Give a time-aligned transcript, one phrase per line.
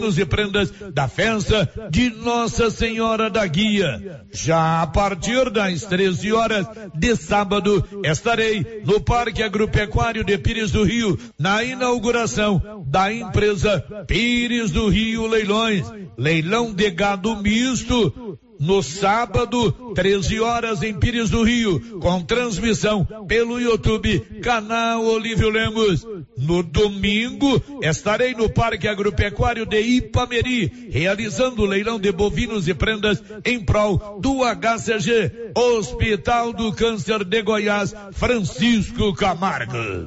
[0.00, 4.24] e prendas da festa de Nossa Senhora da Guia.
[4.32, 10.84] Já a partir das 13 horas de sábado, estarei no Parque Agropecuário de Pires do
[10.84, 15.86] Rio, na inauguração da empresa Pires do Rio Leilões.
[16.16, 23.58] Leilão de gado misto no sábado, 13 horas em Pires do Rio, com transmissão pelo
[23.58, 26.06] YouTube, canal Olívio Lemos.
[26.36, 33.22] No domingo, estarei no Parque Agropecuário de Ipameri, realizando o leilão de bovinos e prendas
[33.46, 40.06] em prol do HCG, Hospital do Câncer de Goiás, Francisco Camargo.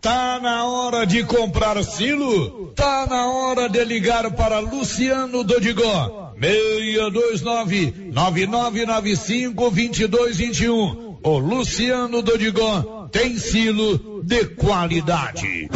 [0.00, 2.72] Tá na hora de comprar silo?
[2.74, 6.25] Tá na hora de ligar para Luciano Dodigó.
[6.40, 11.18] 629 9995 2221.
[11.22, 15.68] O Luciano Dodigon tem silo de qualidade.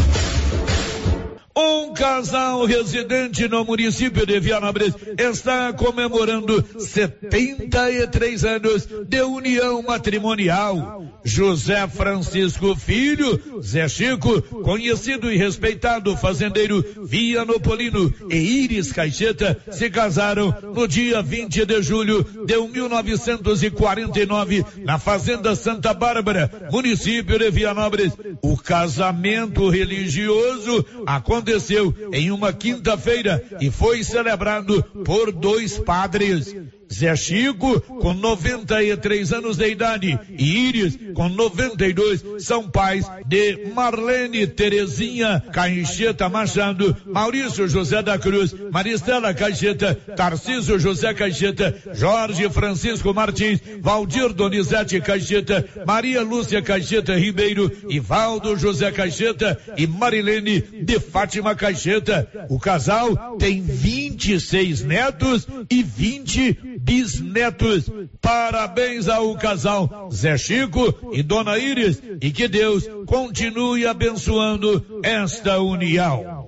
[1.57, 11.05] Um casal residente no município de Vianópolis está comemorando 73 anos de união matrimonial.
[11.25, 20.55] José Francisco Filho, Zé Chico, conhecido e respeitado fazendeiro Vianopolino e Iris Caixeta se casaram
[20.73, 28.13] no dia 20 de julho de 1949 na Fazenda Santa Bárbara, município de Vianópolis.
[28.41, 31.40] O casamento religioso aconteceu
[32.13, 36.55] em uma quinta-feira e foi celebrado por dois padres.
[36.93, 44.47] Zé Chico, com 93 anos de idade, e Íris, com 92, são pais de Marlene
[44.47, 53.61] Terezinha Caixeta Machado, Maurício José da Cruz, Maristela Caixeta, Tarcísio José Caixeta, Jorge Francisco Martins,
[53.81, 62.29] Valdir Donizete Caixeta, Maria Lúcia Caixeta Ribeiro, Ivaldo José Caixeta e Marilene de Fátima Caixeta.
[62.49, 67.91] O casal tem 26 netos e 20 bisnetos.
[68.21, 76.40] Parabéns ao casal Zé Chico e Dona Iris e que Deus continue abençoando esta união.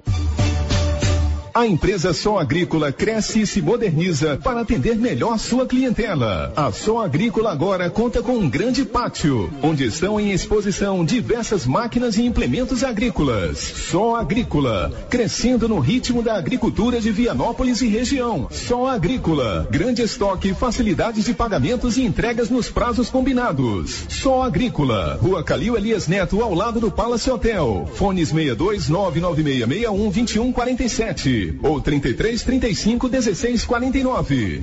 [1.55, 6.51] A empresa Só Agrícola cresce e se moderniza para atender melhor sua clientela.
[6.57, 12.17] A Só Agrícola agora conta com um grande pátio, onde estão em exposição diversas máquinas
[12.17, 13.59] e implementos agrícolas.
[13.59, 18.49] Só Agrícola, crescendo no ritmo da agricultura de Vianópolis e região.
[18.51, 24.07] Só Agrícola, grande estoque, facilidades de pagamentos e entregas nos prazos combinados.
[24.09, 27.87] Só Agrícola, Rua Calil Elias Neto, ao lado do Palace Hotel.
[27.95, 34.63] Fones 62 99661 2147 ou 33 35 16 49.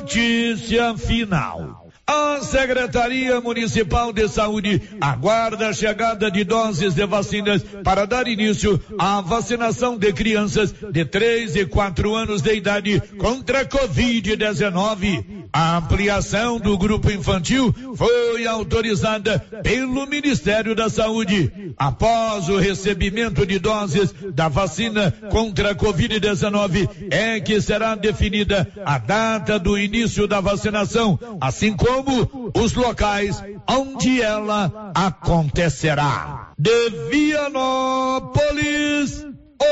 [0.00, 1.88] Notícia final.
[2.10, 8.80] A Secretaria Municipal de Saúde aguarda a chegada de doses de vacinas para dar início
[8.98, 15.37] à vacinação de crianças de 3 e 4 anos de idade contra a Covid-19.
[15.52, 21.74] A ampliação do grupo infantil foi autorizada pelo Ministério da Saúde.
[21.76, 28.98] Após o recebimento de doses da vacina contra a Covid-19, é que será definida a
[28.98, 36.52] data do início da vacinação, assim como os locais onde ela acontecerá.
[36.58, 38.38] De Vianópolis,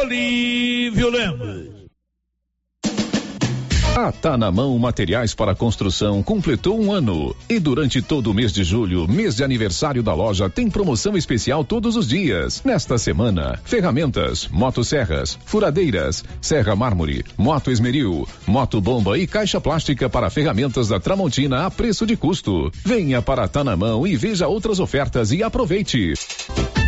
[0.02, 1.75] Olívio Lemos.
[3.96, 7.34] A Tá na Mão Materiais para Construção completou um ano.
[7.48, 11.64] E durante todo o mês de julho, mês de aniversário da loja, tem promoção especial
[11.64, 12.62] todos os dias.
[12.62, 20.28] Nesta semana, ferramentas, motosserras, furadeiras, serra mármore, moto esmeril, moto bomba e caixa plástica para
[20.28, 22.70] ferramentas da Tramontina a preço de custo.
[22.84, 26.12] Venha para Tá na Mão e veja outras ofertas e aproveite.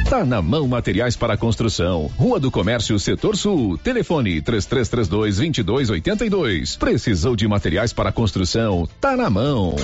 [0.08, 2.10] Tá na mão materiais para construção.
[2.16, 3.76] Rua do Comércio, Setor Sul.
[3.76, 6.76] Telefone 3332 2282.
[6.76, 8.88] Precisou de materiais para construção?
[9.02, 9.76] Tá na mão.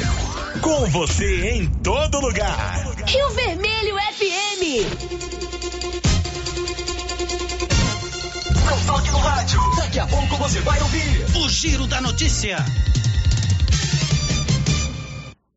[0.62, 2.86] Com você em todo lugar.
[3.06, 4.62] Rio Vermelho FM.
[8.64, 9.60] Não toque no rádio.
[9.76, 12.64] Daqui a pouco você vai ouvir o Giro da Notícia.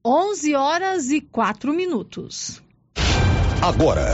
[0.03, 2.61] 11 horas e 4 minutos.
[3.61, 4.13] Agora,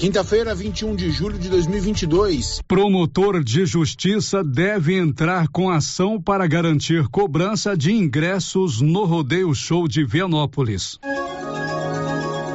[0.00, 2.62] Quinta-feira, 21 de julho de 2022.
[2.66, 9.86] Promotor de justiça deve entrar com ação para garantir cobrança de ingressos no Rodeio Show
[9.86, 10.98] de Vianópolis.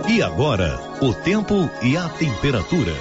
[0.09, 2.95] E agora, o tempo e a temperatura.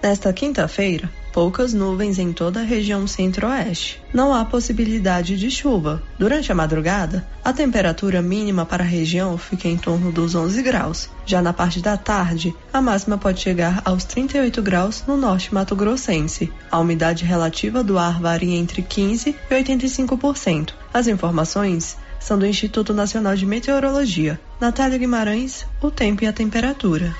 [0.00, 4.00] Nesta quinta-feira, poucas nuvens em toda a região centro-oeste.
[4.14, 6.00] Não há possibilidade de chuva.
[6.16, 11.10] Durante a madrugada, a temperatura mínima para a região fica em torno dos 11 graus.
[11.26, 16.52] Já na parte da tarde, a máxima pode chegar aos 38 graus no norte mato-grossense.
[16.70, 20.72] A umidade relativa do ar varia entre 15 e 85%.
[20.92, 24.40] As informações são do Instituto Nacional de Meteorologia.
[24.60, 27.12] Natália Guimarães, o tempo e a temperatura.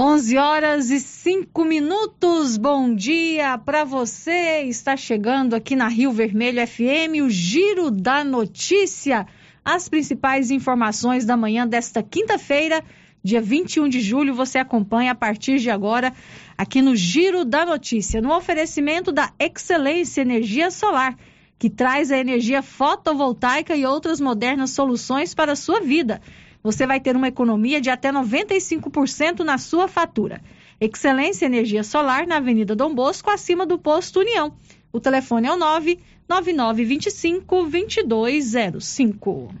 [0.00, 2.56] 11 horas e 5 minutos.
[2.56, 4.62] Bom dia para você.
[4.62, 9.26] Está chegando aqui na Rio Vermelho FM o Giro da Notícia.
[9.64, 12.80] As principais informações da manhã desta quinta-feira,
[13.24, 16.12] dia 21 de julho, você acompanha a partir de agora
[16.56, 21.18] aqui no Giro da Notícia, no oferecimento da Excelência Energia Solar,
[21.58, 26.20] que traz a energia fotovoltaica e outras modernas soluções para a sua vida
[26.62, 30.40] você vai ter uma economia de até 95% na sua fatura.
[30.80, 34.54] Excelência Energia Solar na Avenida Dom Bosco, acima do posto União.
[34.92, 37.66] O telefone é o 99925
[38.06, 39.54] 2205.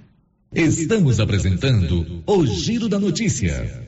[0.52, 3.87] Estamos apresentando o Giro da Notícia.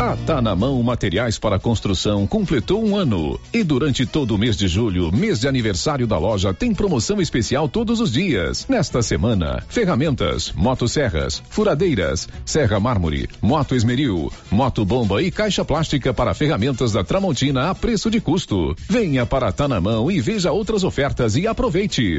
[0.00, 3.38] A Tá na Mão Materiais para Construção completou um ano.
[3.52, 7.68] E durante todo o mês de julho, mês de aniversário da loja, tem promoção especial
[7.68, 8.66] todos os dias.
[8.68, 16.34] Nesta semana, ferramentas, motosserras, furadeiras, serra mármore, moto esmeril, moto bomba e caixa plástica para
[16.34, 18.74] ferramentas da Tramontina a preço de custo.
[18.88, 22.18] Venha para Tá na Mão e veja outras ofertas e aproveite.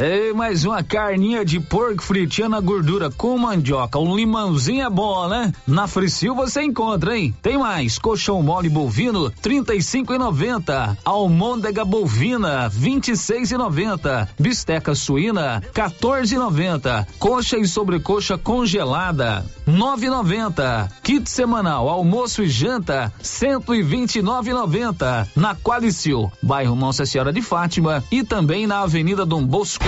[0.00, 3.98] Ei, mais uma carninha de porco fritinha na gordura com mandioca.
[3.98, 5.52] Um limãozinho é bom, né?
[5.66, 7.34] Na Fricil você encontra, hein?
[7.42, 7.98] Tem mais.
[7.98, 10.96] Colchão mole bovino, trinta e cinco e noventa.
[11.04, 14.28] Almôndega bovina, vinte e seis e noventa.
[14.38, 17.04] Bisteca suína, 14 e noventa.
[17.18, 20.88] Coxa e sobrecoxa congelada, nove e noventa.
[21.02, 25.28] Kit semanal, almoço e janta, cento e vinte e nove e noventa.
[25.34, 29.87] Na Qualicil, bairro Nossa Senhora de Fátima e também na Avenida Dom Bosco.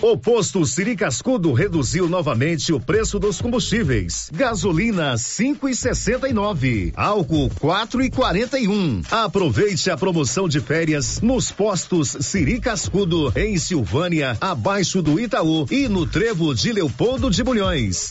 [0.00, 4.30] O posto Siri Cascudo reduziu novamente o preço dos combustíveis.
[4.32, 9.02] Gasolina cinco e sessenta e nove, álcool quatro e quarenta e um.
[9.10, 15.88] Aproveite a promoção de férias nos postos Siri Cascudo em Silvânia, abaixo do Itaú e
[15.88, 18.10] no Trevo de Leopoldo de Bulhões.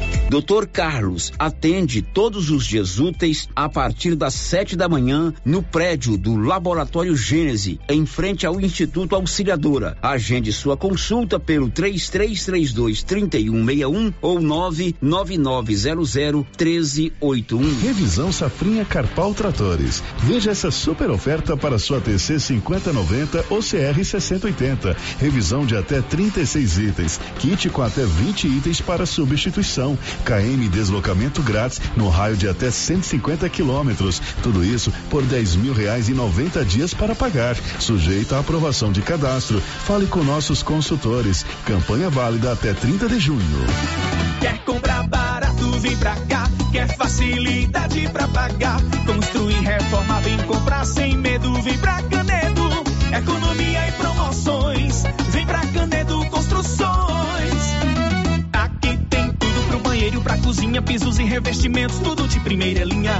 [0.31, 6.17] Doutor Carlos atende todos os dias úteis a partir das sete da manhã no prédio
[6.17, 9.97] do Laboratório Gênese, em frente ao Instituto Auxiliadora.
[10.01, 17.81] Agende sua consulta pelo 3332 3161 ou 99900 1381.
[17.81, 20.01] Revisão Safrinha Carpal Tratores.
[20.19, 24.95] Veja essa super oferta para sua TC 5090 ou CR 6080.
[25.19, 27.19] Revisão de até 36 itens.
[27.37, 29.99] Kit com até 20 itens para substituição.
[30.21, 34.21] KM deslocamento grátis no raio de até 150 quilômetros.
[34.41, 37.55] Tudo isso por 10 mil reais e 90 dias para pagar.
[37.79, 39.61] Sujeito à aprovação de cadastro.
[39.85, 41.45] Fale com nossos consultores.
[41.65, 43.65] Campanha válida até 30 de junho.
[44.39, 46.49] Quer comprar barato, vem pra cá.
[46.71, 48.81] Quer facilidade pra pagar.
[49.05, 52.69] Construir, reformar, vem comprar sem medo, vem pra Canedo.
[53.15, 54.10] Economia e promoções.
[60.51, 63.13] Cozinha, pisos e revestimentos, tudo de primeira linha.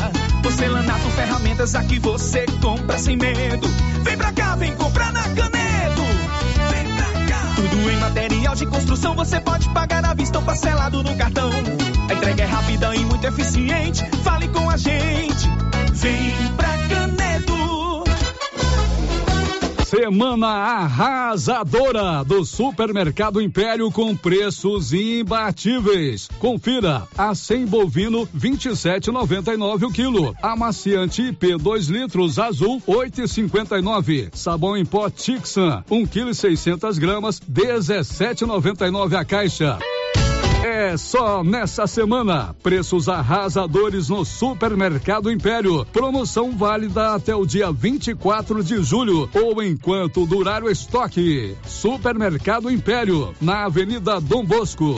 [0.43, 3.69] Porcelanato, ferramentas, aqui você compra sem medo.
[4.03, 6.01] Vem pra cá, vem comprar na Canedo.
[6.69, 7.53] Vem pra cá.
[7.55, 11.49] Tudo Em material de construção você pode pagar à vista ou parcelado no cartão.
[12.09, 14.03] A entrega é rápida e muito eficiente.
[14.25, 15.49] Fale com a gente.
[15.93, 16.50] Vem
[19.91, 26.29] Semana arrasadora do Supermercado Império com preços imbatíveis.
[26.39, 30.33] Confira: a 100 bovino 27,99 o quilo.
[30.41, 34.29] Amaciante IP 2 litros azul 8,59.
[34.31, 39.77] Sabão em pó Tixan 1 kg 600 gramas 17,99 a caixa.
[40.63, 42.55] É só nessa semana.
[42.61, 45.83] Preços arrasadores no Supermercado Império.
[45.85, 51.55] Promoção válida até o dia 24 de julho ou enquanto durar o estoque.
[51.65, 54.95] Supermercado Império, na Avenida Dom Bosco.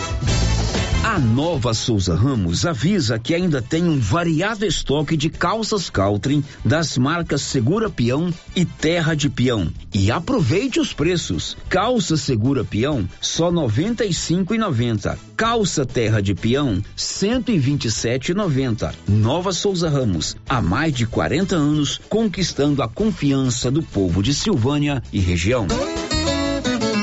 [1.03, 6.97] A Nova Souza Ramos avisa que ainda tem um variado estoque de calças Caltrim das
[6.97, 9.69] marcas Segura Peão e Terra de Peão.
[9.93, 11.57] E aproveite os preços.
[11.67, 15.17] Calça Segura Peão só R$ 95,90.
[15.35, 18.93] Calça Terra de Peão 127,90.
[19.05, 25.03] Nova Souza Ramos, há mais de 40 anos conquistando a confiança do povo de Silvânia
[25.11, 25.67] e região.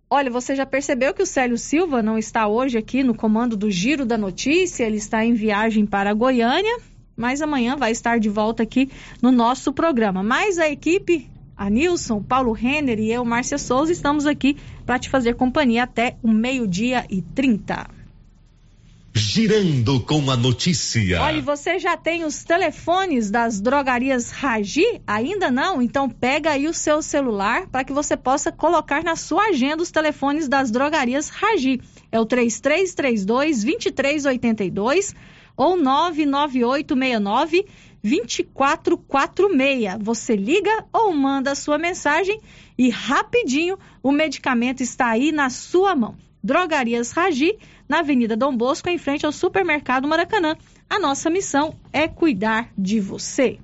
[0.10, 3.72] Olha, você já percebeu que o Célio Silva não está hoje aqui no comando do
[3.72, 4.84] Giro da Notícia?
[4.84, 6.80] Ele está em viagem para Goiânia,
[7.16, 8.90] mas amanhã vai estar de volta aqui
[9.22, 10.22] no nosso programa.
[10.22, 15.10] Mas a equipe, a Nilson, Paulo Renner e eu, Márcia Souza, estamos aqui para te
[15.10, 17.88] fazer companhia até o meio-dia e trinta.
[19.14, 21.22] Girando com a notícia.
[21.22, 25.02] Olha, você já tem os telefones das drogarias Ragi?
[25.06, 25.82] Ainda não?
[25.82, 29.92] Então pega aí o seu celular para que você possa colocar na sua agenda os
[29.92, 31.82] telefones das drogarias Ragi.
[32.10, 35.14] É o 3332 2382
[35.58, 37.66] ou 99869
[38.02, 39.98] 2446.
[40.00, 42.40] Você liga ou manda a sua mensagem
[42.78, 46.16] e rapidinho o medicamento está aí na sua mão.
[46.44, 50.56] Drogarias Ragi na Avenida Dom Bosco, em frente ao Supermercado Maracanã.
[50.90, 53.60] A nossa missão é cuidar de você.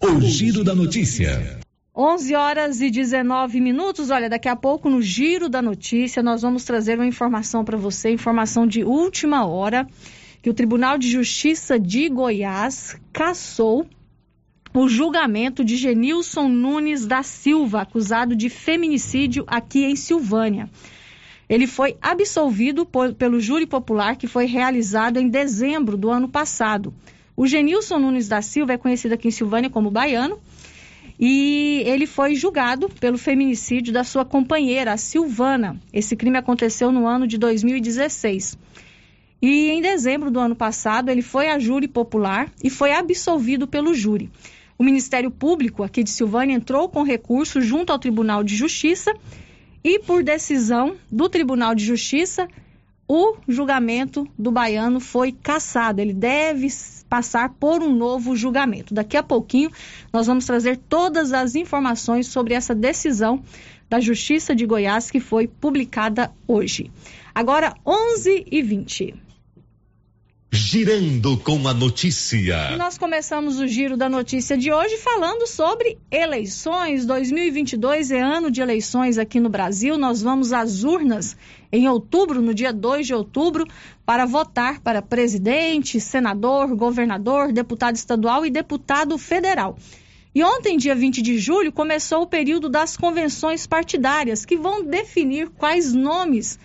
[0.00, 1.60] O Giro da Notícia.
[1.94, 4.10] 11 horas e 19 minutos.
[4.10, 8.10] Olha, daqui a pouco no Giro da Notícia nós vamos trazer uma informação para você,
[8.10, 9.86] informação de última hora,
[10.40, 13.86] que o Tribunal de Justiça de Goiás cassou
[14.72, 20.70] o julgamento de Genilson Nunes da Silva, acusado de feminicídio aqui em Silvânia.
[21.50, 26.94] Ele foi absolvido por, pelo júri popular que foi realizado em dezembro do ano passado.
[27.36, 30.38] O Genilson Nunes da Silva é conhecido aqui em Silvânia como Baiano
[31.18, 35.76] e ele foi julgado pelo feminicídio da sua companheira, a Silvana.
[35.92, 38.56] Esse crime aconteceu no ano de 2016.
[39.42, 43.92] E em dezembro do ano passado, ele foi a júri popular e foi absolvido pelo
[43.92, 44.30] júri.
[44.78, 49.12] O Ministério Público aqui de Silvânia entrou com recurso junto ao Tribunal de Justiça
[49.82, 52.48] e, por decisão do Tribunal de Justiça,
[53.08, 56.00] o julgamento do baiano foi cassado.
[56.00, 56.68] Ele deve
[57.08, 58.94] passar por um novo julgamento.
[58.94, 59.70] Daqui a pouquinho
[60.12, 63.42] nós vamos trazer todas as informações sobre essa decisão
[63.88, 66.90] da Justiça de Goiás que foi publicada hoje.
[67.34, 69.29] Agora 11 e 20.
[70.52, 72.76] Girando com a notícia.
[72.76, 77.06] Nós começamos o giro da notícia de hoje falando sobre eleições.
[77.06, 79.96] 2022 é ano de eleições aqui no Brasil.
[79.96, 81.36] Nós vamos às urnas
[81.70, 83.64] em outubro, no dia 2 de outubro,
[84.04, 89.78] para votar para presidente, senador, governador, deputado estadual e deputado federal.
[90.34, 95.48] E ontem, dia 20 de julho, começou o período das convenções partidárias, que vão definir
[95.50, 96.58] quais nomes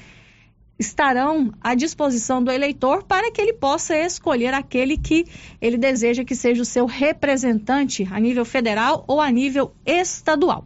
[0.78, 5.26] estarão à disposição do eleitor para que ele possa escolher aquele que
[5.62, 10.64] ele deseja que seja o seu representante a nível federal ou a nível estadual.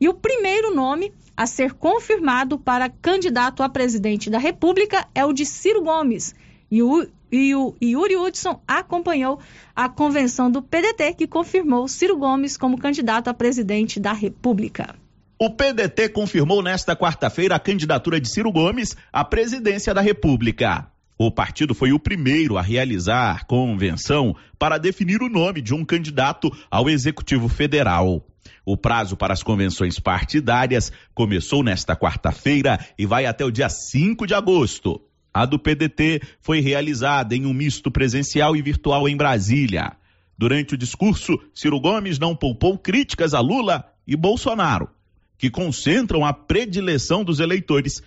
[0.00, 5.32] E o primeiro nome a ser confirmado para candidato a presidente da República é o
[5.32, 6.34] de Ciro Gomes.
[6.70, 9.40] E o, e o Yuri Hudson acompanhou
[9.74, 14.94] a convenção do PDT, que confirmou Ciro Gomes como candidato a presidente da República.
[15.40, 20.90] O PDT confirmou nesta quarta-feira a candidatura de Ciro Gomes à presidência da República.
[21.16, 26.50] O partido foi o primeiro a realizar convenção para definir o nome de um candidato
[26.68, 28.26] ao Executivo Federal.
[28.64, 34.26] O prazo para as convenções partidárias começou nesta quarta-feira e vai até o dia 5
[34.26, 35.00] de agosto.
[35.32, 39.92] A do PDT foi realizada em um misto presencial e virtual em Brasília.
[40.36, 44.97] Durante o discurso, Ciro Gomes não poupou críticas a Lula e Bolsonaro
[45.38, 48.02] que concentram a predileção dos eleitores,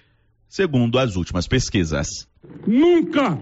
[0.50, 2.28] segundo as últimas pesquisas.
[2.67, 3.39] Nunca,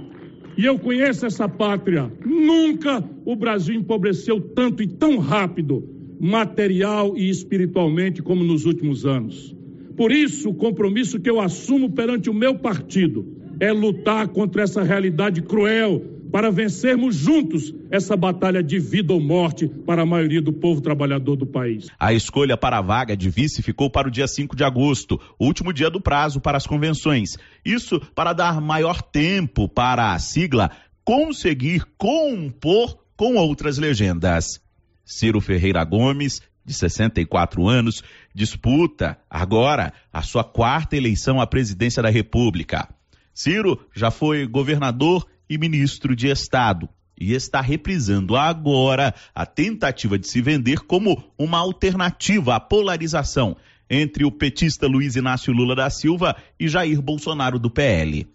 [0.55, 5.83] e eu conheço essa pátria, nunca o Brasil empobreceu tanto e tão rápido,
[6.19, 9.55] material e espiritualmente, como nos últimos anos.
[9.97, 13.25] Por isso, o compromisso que eu assumo perante o meu partido
[13.59, 19.67] é lutar contra essa realidade cruel para vencermos juntos essa batalha de vida ou morte
[19.67, 21.87] para a maioria do povo trabalhador do país.
[21.99, 25.73] A escolha para a vaga de vice ficou para o dia 5 de agosto, último
[25.73, 27.37] dia do prazo para as convenções.
[27.65, 30.71] Isso para dar maior tempo para a sigla
[31.03, 34.61] conseguir compor com outras legendas.
[35.03, 42.09] Ciro Ferreira Gomes, de 64 anos, disputa agora a sua quarta eleição à presidência da
[42.09, 42.87] República.
[43.33, 46.87] Ciro já foi governador e ministro de Estado
[47.19, 53.57] e está reprisando agora a tentativa de se vender como uma alternativa à polarização
[53.89, 58.27] entre o petista Luiz Inácio Lula da Silva e Jair Bolsonaro do PL.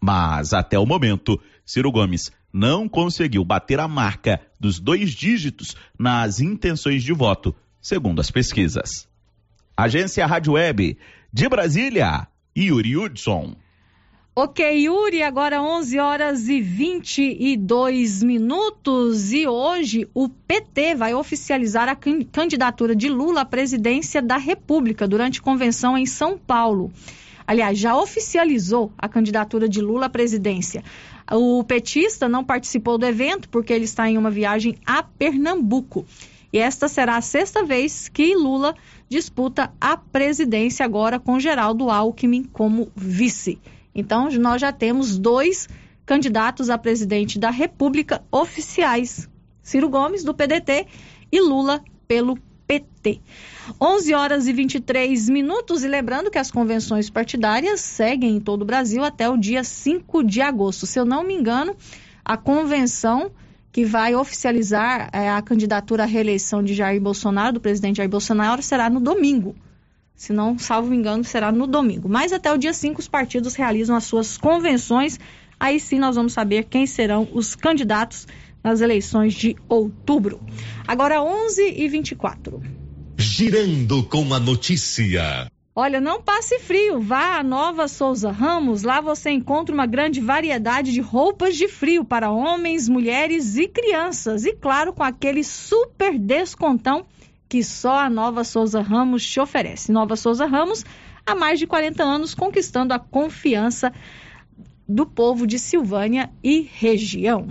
[0.00, 6.38] Mas até o momento, Ciro Gomes não conseguiu bater a marca dos dois dígitos nas
[6.38, 9.08] intenções de voto, segundo as pesquisas.
[9.76, 10.96] Agência Rádio Web
[11.32, 13.56] de Brasília, Yuri Hudson.
[14.36, 21.94] Ok, Yuri, agora 11 horas e 22 minutos e hoje o PT vai oficializar a
[21.94, 26.92] candidatura de Lula à presidência da República durante convenção em São Paulo.
[27.46, 30.82] Aliás, já oficializou a candidatura de Lula à presidência.
[31.30, 36.04] O petista não participou do evento porque ele está em uma viagem a Pernambuco.
[36.52, 38.74] E esta será a sexta vez que Lula
[39.08, 43.60] disputa a presidência agora com Geraldo Alckmin como vice.
[43.94, 45.68] Então, nós já temos dois
[46.04, 49.28] candidatos a presidente da República oficiais:
[49.62, 50.86] Ciro Gomes, do PDT,
[51.30, 53.20] e Lula, pelo PT.
[53.80, 55.84] 11 horas e 23 minutos.
[55.84, 60.24] E lembrando que as convenções partidárias seguem em todo o Brasil até o dia 5
[60.24, 60.86] de agosto.
[60.86, 61.76] Se eu não me engano,
[62.24, 63.30] a convenção
[63.72, 68.62] que vai oficializar é, a candidatura à reeleição de Jair Bolsonaro, do presidente Jair Bolsonaro,
[68.62, 69.54] será no domingo.
[70.14, 72.08] Se não, salvo engano, será no domingo.
[72.08, 75.18] Mas até o dia 5 os partidos realizam as suas convenções.
[75.58, 78.26] Aí sim nós vamos saber quem serão os candidatos
[78.62, 80.40] nas eleições de outubro.
[80.86, 82.62] Agora 11 e 24.
[83.18, 85.50] Girando com a notícia.
[85.76, 90.92] Olha, não passe frio, vá à Nova Souza Ramos, lá você encontra uma grande variedade
[90.92, 94.44] de roupas de frio para homens, mulheres e crianças.
[94.44, 97.04] E claro, com aquele super descontão
[97.48, 99.92] que só a Nova Souza Ramos te oferece.
[99.92, 100.84] Nova Souza Ramos,
[101.24, 103.92] há mais de 40 anos, conquistando a confiança
[104.88, 107.48] do povo de Silvânia e região.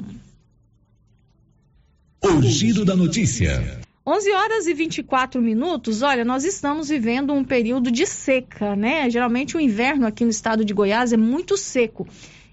[2.22, 3.82] O giro da notícia.
[4.06, 6.02] 11 horas e 24 minutos.
[6.02, 9.10] Olha, nós estamos vivendo um período de seca, né?
[9.10, 12.08] Geralmente o inverno aqui no estado de Goiás é muito seco.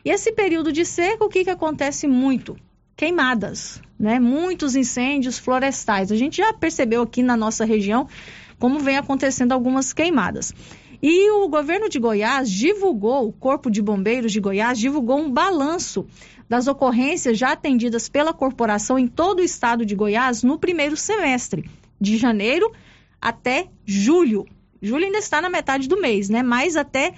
[0.04, 2.56] E esse período de seca, o que, que acontece muito?
[3.00, 4.20] Queimadas, né?
[4.20, 6.12] Muitos incêndios florestais.
[6.12, 8.06] A gente já percebeu aqui na nossa região
[8.58, 10.52] como vem acontecendo algumas queimadas.
[11.02, 16.06] E o governo de Goiás divulgou, o Corpo de Bombeiros de Goiás divulgou um balanço
[16.46, 21.70] das ocorrências já atendidas pela corporação em todo o estado de Goiás no primeiro semestre,
[21.98, 22.70] de janeiro
[23.18, 24.44] até julho.
[24.82, 26.42] Julho ainda está na metade do mês, né?
[26.42, 27.14] Mas até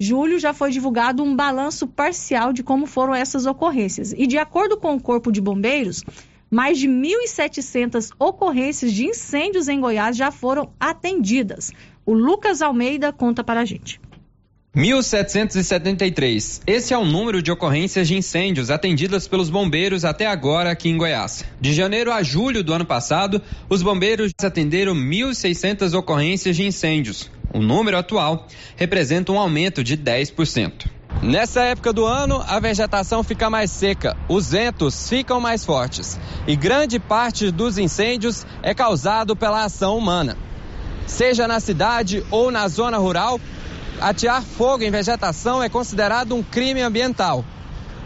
[0.00, 4.14] julho já foi divulgado um balanço parcial de como foram essas ocorrências.
[4.16, 6.02] E de acordo com o Corpo de Bombeiros,
[6.50, 11.70] mais de 1.700 ocorrências de incêndios em Goiás já foram atendidas.
[12.06, 14.00] O Lucas Almeida conta para a gente.
[14.74, 16.62] 1773.
[16.64, 20.96] Esse é o número de ocorrências de incêndios atendidas pelos bombeiros até agora aqui em
[20.96, 21.44] Goiás.
[21.60, 27.28] De janeiro a julho do ano passado, os bombeiros atenderam 1.600 ocorrências de incêndios.
[27.52, 30.86] O número atual representa um aumento de 10%.
[31.22, 36.54] Nessa época do ano, a vegetação fica mais seca, os ventos ficam mais fortes e
[36.56, 40.36] grande parte dos incêndios é causado pela ação humana.
[41.06, 43.40] Seja na cidade ou na zona rural,
[44.00, 47.44] Atear fogo em vegetação é considerado um crime ambiental.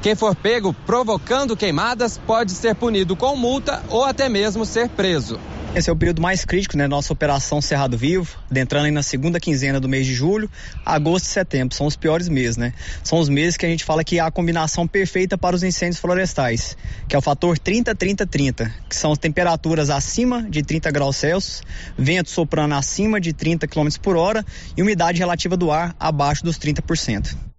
[0.03, 5.39] Quem for pego provocando queimadas pode ser punido com multa ou até mesmo ser preso.
[5.75, 6.87] Esse é o período mais crítico, né?
[6.87, 10.49] Nossa operação Cerrado Vivo, adentrando aí na segunda quinzena do mês de julho,
[10.87, 11.75] agosto e setembro.
[11.75, 12.73] São os piores meses, né?
[13.03, 15.99] São os meses que a gente fala que há a combinação perfeita para os incêndios
[15.99, 16.77] florestais,
[17.09, 21.61] que é o fator 30-30-30, que são temperaturas acima de 30 graus Celsius,
[21.99, 26.57] vento soprando acima de 30 km por hora e umidade relativa do ar abaixo dos
[26.57, 27.54] 30%.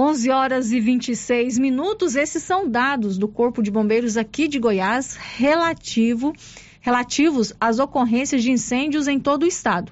[0.00, 2.14] 11 horas e 26 minutos.
[2.14, 6.32] Esses são dados do Corpo de Bombeiros aqui de Goiás relativo,
[6.80, 9.90] relativos às ocorrências de incêndios em todo o estado.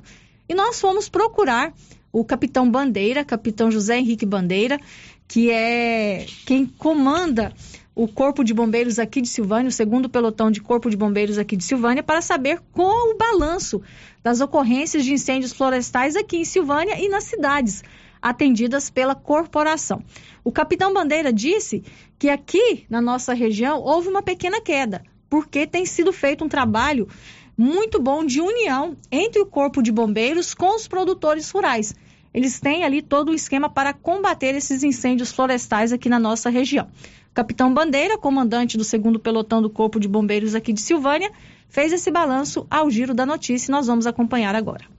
[0.48, 1.74] E nós fomos procurar
[2.12, 4.78] o capitão Bandeira, capitão José Henrique Bandeira,
[5.26, 7.52] que é quem comanda
[7.92, 11.56] o Corpo de Bombeiros aqui de Silvânia, o segundo pelotão de Corpo de Bombeiros aqui
[11.56, 13.82] de Silvânia, para saber qual o balanço
[14.22, 17.82] das ocorrências de incêndios florestais aqui em Silvânia e nas cidades
[18.28, 20.02] atendidas pela corporação.
[20.42, 21.84] O capitão Bandeira disse
[22.18, 27.08] que aqui na nossa região houve uma pequena queda, porque tem sido feito um trabalho
[27.56, 31.94] muito bom de união entre o Corpo de Bombeiros com os produtores rurais.
[32.34, 36.88] Eles têm ali todo o esquema para combater esses incêndios florestais aqui na nossa região.
[37.32, 41.30] capitão Bandeira, comandante do segundo pelotão do Corpo de Bombeiros aqui de Silvânia,
[41.68, 44.95] fez esse balanço ao giro da notícia e nós vamos acompanhar agora.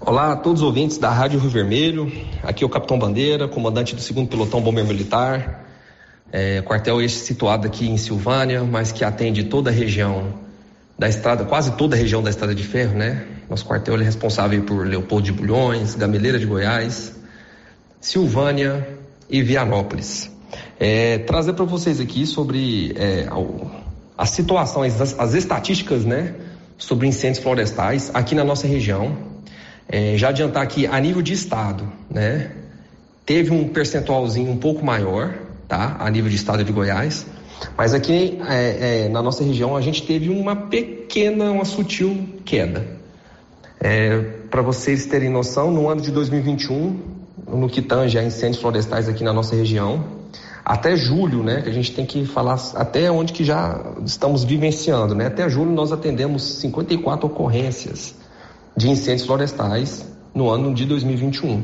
[0.00, 2.12] Olá a todos os ouvintes da Rádio Rio Vermelho.
[2.44, 5.66] Aqui é o Capitão Bandeira, comandante do 2 Pelotão Bombeiro Militar.
[6.30, 10.34] É, quartel este situado aqui em Silvânia, mas que atende toda a região
[10.96, 13.26] da estrada, quase toda a região da estrada de ferro, né?
[13.50, 17.14] Nosso quartel é responsável por Leopoldo de Bulhões, Gameleira de Goiás,
[18.00, 18.88] Silvânia
[19.28, 20.30] e Vianópolis.
[20.78, 23.26] É, trazer para vocês aqui sobre é,
[24.16, 26.36] a situação, as, as estatísticas, né?
[26.78, 29.37] Sobre incêndios florestais aqui na nossa região.
[29.88, 32.50] É, já adiantar aqui, a nível de estado, né?
[33.24, 35.34] Teve um percentualzinho um pouco maior,
[35.66, 35.96] tá?
[35.98, 37.26] A nível de estado de Goiás.
[37.76, 42.86] Mas aqui é, é, na nossa região a gente teve uma pequena, uma sutil queda.
[43.80, 44.18] É,
[44.50, 47.00] Para vocês terem noção, no ano de 2021,
[47.48, 50.04] no que tange a incêndios florestais aqui na nossa região,
[50.64, 55.14] até julho, né, que a gente tem que falar até onde que já estamos vivenciando,
[55.14, 55.26] né?
[55.26, 58.17] Até julho nós atendemos 54 ocorrências
[58.78, 61.62] de incêndios florestais no ano de 2021.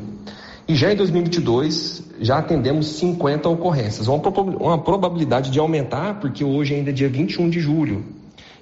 [0.66, 4.08] E já em 2022, já atendemos 50 ocorrências.
[4.08, 8.04] Uma, uma probabilidade de aumentar, porque hoje ainda é dia 21 de julho.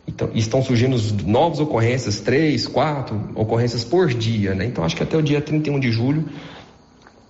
[0.06, 4.66] Então, estão surgindo novas ocorrências, três, quatro ocorrências por dia, né?
[4.66, 6.28] Então, acho que até o dia 31 de julho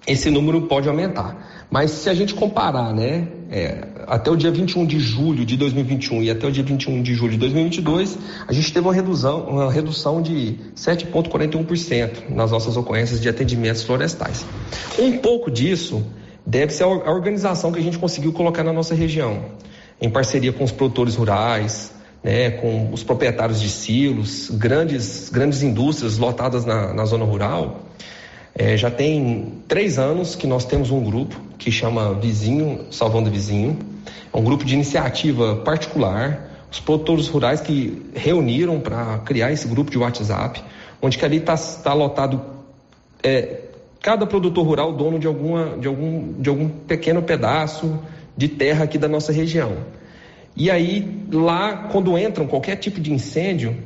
[0.07, 1.67] esse número pode aumentar.
[1.71, 6.23] Mas se a gente comparar, né, é, até o dia 21 de julho de 2021
[6.23, 9.71] e até o dia 21 de julho de 2022, a gente teve uma redução, uma
[9.71, 14.45] redução de 7,41% nas nossas ocorrências de atendimentos florestais.
[14.99, 16.05] Um pouco disso
[16.47, 19.45] deve ser a organização que a gente conseguiu colocar na nossa região,
[20.01, 26.19] em parceria com os produtores rurais, né, com os proprietários de silos, grandes, grandes indústrias
[26.19, 27.83] lotadas na, na zona rural
[28.55, 33.79] é, já tem três anos que nós temos um grupo que chama Vizinho Salvando Vizinho.
[34.33, 36.51] É um grupo de iniciativa particular.
[36.71, 40.63] Os produtores rurais que reuniram para criar esse grupo de WhatsApp,
[41.03, 42.41] onde que ali está tá lotado
[43.23, 43.61] é,
[44.01, 47.99] cada produtor rural dono de, alguma, de, algum, de algum pequeno pedaço
[48.37, 49.77] de terra aqui da nossa região.
[50.57, 53.77] E aí, lá, quando entram qualquer tipo de incêndio,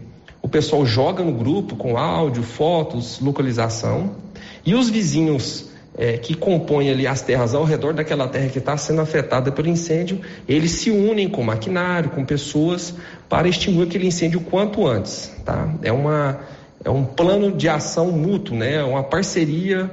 [0.40, 4.16] o pessoal joga no grupo com áudio, fotos, localização,
[4.64, 8.76] e os vizinhos é, que compõem ali as terras ao redor daquela terra que está
[8.76, 12.94] sendo afetada pelo incêndio, eles se unem com maquinário, com pessoas,
[13.28, 15.32] para extinguir aquele incêndio quanto antes.
[15.44, 15.72] Tá?
[15.82, 16.40] É, uma,
[16.84, 18.74] é um plano de ação mútuo, né?
[18.74, 19.90] É uma parceria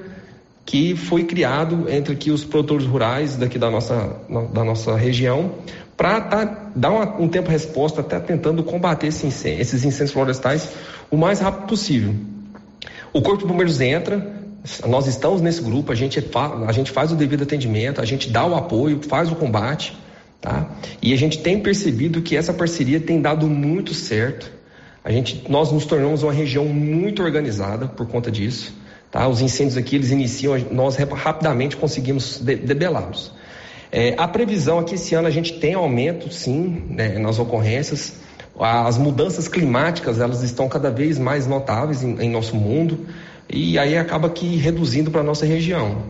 [0.66, 4.18] que foi criado entre aqui os produtores rurais daqui da nossa,
[4.54, 5.52] da nossa região
[5.96, 10.70] para tá, dar uma, um tempo resposta, até tentando combater esse incêndio, esses incêndios florestais
[11.12, 12.16] o mais rápido possível.
[13.14, 14.43] O Corpo de Bombeiros entra,
[14.88, 16.24] nós estamos nesse grupo, a gente,
[16.68, 19.98] a gente faz o devido atendimento, a gente dá o apoio, faz o combate,
[20.40, 20.70] tá?
[21.02, 24.50] E a gente tem percebido que essa parceria tem dado muito certo.
[25.04, 28.74] A gente, nós nos tornamos uma região muito organizada por conta disso.
[29.12, 29.28] Tá?
[29.28, 33.32] Os incêndios aqui eles iniciam, nós rapidamente conseguimos debelá-los.
[33.92, 38.14] É, a previsão é que esse ano a gente tem aumento, sim, né, nas ocorrências.
[38.58, 43.06] As mudanças climáticas elas estão cada vez mais notáveis em, em nosso mundo
[43.50, 46.04] e aí acaba que reduzindo para a nossa região.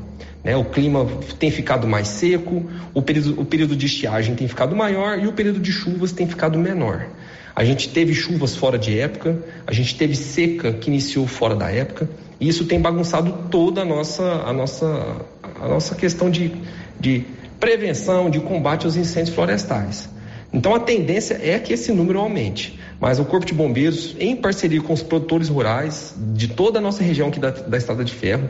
[0.43, 0.55] Né?
[0.55, 1.05] O clima
[1.39, 5.33] tem ficado mais seco, o período, o período de estiagem tem ficado maior e o
[5.33, 7.07] período de chuvas tem ficado menor.
[7.55, 11.69] A gente teve chuvas fora de época, a gente teve seca que iniciou fora da
[11.69, 15.17] época, e isso tem bagunçado toda a nossa, a nossa,
[15.61, 16.51] a nossa questão de,
[16.99, 17.25] de
[17.59, 20.09] prevenção, de combate aos incêndios florestais.
[20.51, 24.81] Então a tendência é que esse número aumente, mas o Corpo de Bombeiros, em parceria
[24.81, 28.49] com os produtores rurais de toda a nossa região aqui da, da Estrada de Ferro,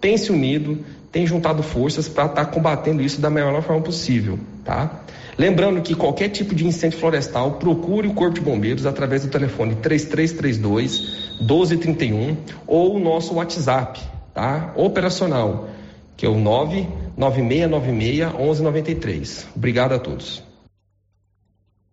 [0.00, 0.78] tem se unido,
[1.10, 5.02] tem juntado forças para estar tá combatendo isso da melhor forma possível, tá?
[5.36, 9.74] Lembrando que qualquer tipo de incêndio florestal, procure o Corpo de Bombeiros através do telefone
[9.74, 12.36] 3332 1231
[12.68, 14.00] ou o nosso WhatsApp,
[14.32, 14.74] tá?
[14.76, 15.70] Operacional,
[16.16, 19.48] que é o 99696 1193.
[19.56, 20.46] Obrigado a todos.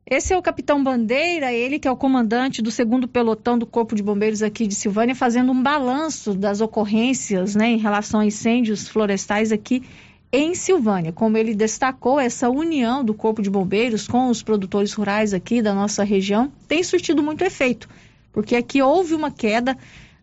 [0.08, 3.96] Esse é o capitão Bandeira, ele que é o comandante do segundo pelotão do Corpo
[3.96, 8.88] de Bombeiros aqui de Silvânia, fazendo um balanço das ocorrências né, em relação a incêndios
[8.88, 9.82] florestais aqui
[10.32, 11.12] em Silvânia.
[11.12, 15.74] Como ele destacou, essa união do Corpo de Bombeiros com os produtores rurais aqui da
[15.74, 17.90] nossa região tem surtido muito efeito,
[18.32, 19.76] porque aqui houve uma queda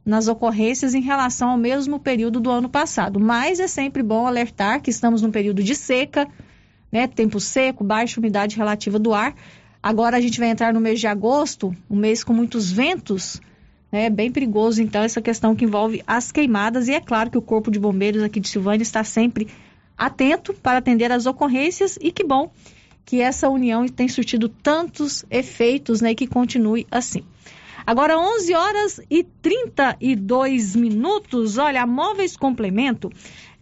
[0.07, 3.19] nas ocorrências em relação ao mesmo período do ano passado.
[3.19, 6.29] Mas é sempre bom alertar que estamos num período de seca,
[6.93, 9.35] né, tempo seco, baixa umidade relativa do ar.
[9.83, 13.41] Agora a gente vai entrar no mês de agosto, um mês com muitos ventos,
[13.91, 16.89] é bem perigoso, então, essa questão que envolve as queimadas.
[16.89, 19.49] E é claro que o Corpo de Bombeiros aqui de Silvânia está sempre
[19.99, 22.51] atento para atender às ocorrências e que bom
[23.05, 27.25] que essa união tem surtido tantos efeitos, né, e que continue assim.
[27.85, 31.59] Agora 11 horas e 32 minutos.
[31.59, 33.11] Olha, a Móveis Complemento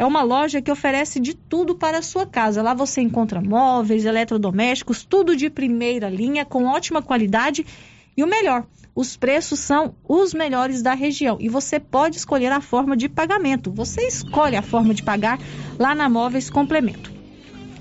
[0.01, 2.63] é uma loja que oferece de tudo para a sua casa.
[2.63, 7.67] Lá você encontra móveis, eletrodomésticos, tudo de primeira linha, com ótima qualidade
[8.17, 12.63] e o melhor, os preços são os melhores da região e você pode escolher a
[12.63, 13.71] forma de pagamento.
[13.71, 15.39] Você escolhe a forma de pagar
[15.79, 17.13] lá na Móveis Complemento.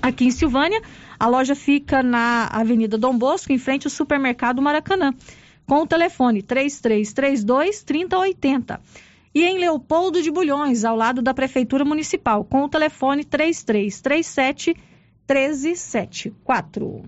[0.02, 0.82] Aqui em Silvânia,
[1.18, 5.14] a loja fica na Avenida Dom Bosco, em frente ao supermercado Maracanã,
[5.66, 8.78] com o telefone 3332 3080.
[9.34, 14.74] E em Leopoldo de Bulhões, ao lado da Prefeitura Municipal, com o telefone 3337
[15.28, 17.02] 1374.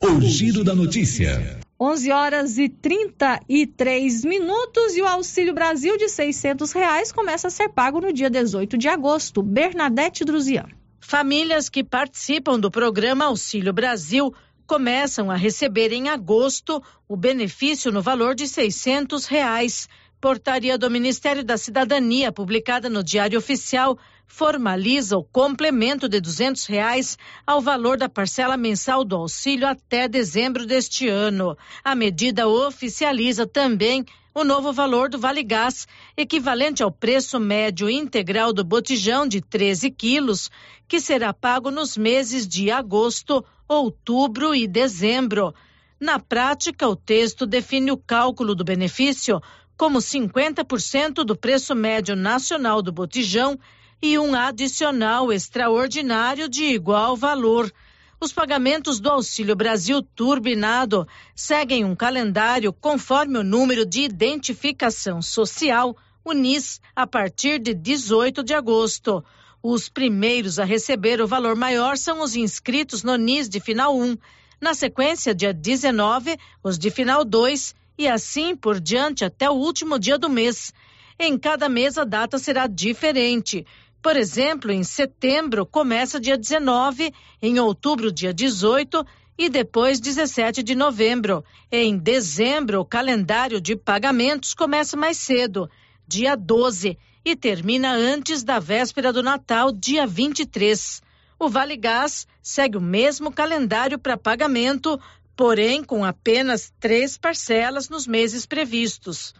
[0.00, 1.58] O Giro da Notícia.
[1.80, 7.68] 11 horas e 33 minutos e o Auxílio Brasil de 600 reais começa a ser
[7.68, 9.42] pago no dia 18 de agosto.
[9.42, 10.66] Bernadette Druzian.
[11.00, 14.34] Famílias que participam do programa Auxílio Brasil
[14.66, 19.88] começam a receber em agosto o benefício no valor de 600 reais.
[20.20, 27.16] Portaria do Ministério da Cidadania, publicada no Diário Oficial, formaliza o complemento de duzentos reais
[27.46, 31.56] ao valor da parcela mensal do auxílio até dezembro deste ano.
[31.84, 34.04] A medida oficializa também
[34.34, 39.88] o novo valor do Vale Gás, equivalente ao preço médio integral do botijão de 13
[39.88, 40.50] quilos,
[40.88, 45.54] que será pago nos meses de agosto, outubro e dezembro.
[46.00, 49.40] Na prática, o texto define o cálculo do benefício
[49.78, 53.56] como 50% do preço médio nacional do botijão
[54.02, 57.72] e um adicional extraordinário de igual valor.
[58.20, 65.96] Os pagamentos do Auxílio Brasil Turbinado seguem um calendário conforme o número de identificação social,
[66.24, 69.24] UNIS, a partir de 18 de agosto.
[69.62, 74.18] Os primeiros a receber o valor maior são os inscritos no NIS de final 1.
[74.60, 79.98] Na sequência, dia 19, os de final 2 e assim por diante até o último
[79.98, 80.72] dia do mês.
[81.18, 83.66] Em cada mês a data será diferente.
[84.00, 89.04] Por exemplo, em setembro começa dia 19, em outubro, dia 18
[89.36, 91.44] e depois 17 de novembro.
[91.70, 95.68] Em dezembro, o calendário de pagamentos começa mais cedo,
[96.06, 101.02] dia 12, e termina antes da véspera do Natal, dia 23.
[101.38, 104.98] O Vale Gás segue o mesmo calendário para pagamento,
[105.38, 109.32] porém com apenas três parcelas nos meses previstos.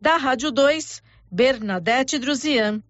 [0.00, 2.80] Da Rádio 2, Bernadette Druzian.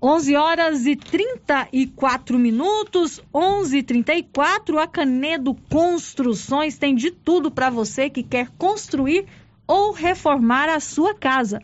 [0.00, 4.78] 11 horas e 34 minutos, 11:34.
[4.78, 9.26] A Canedo Construções tem de tudo para você que quer construir
[9.66, 11.60] ou reformar a sua casa.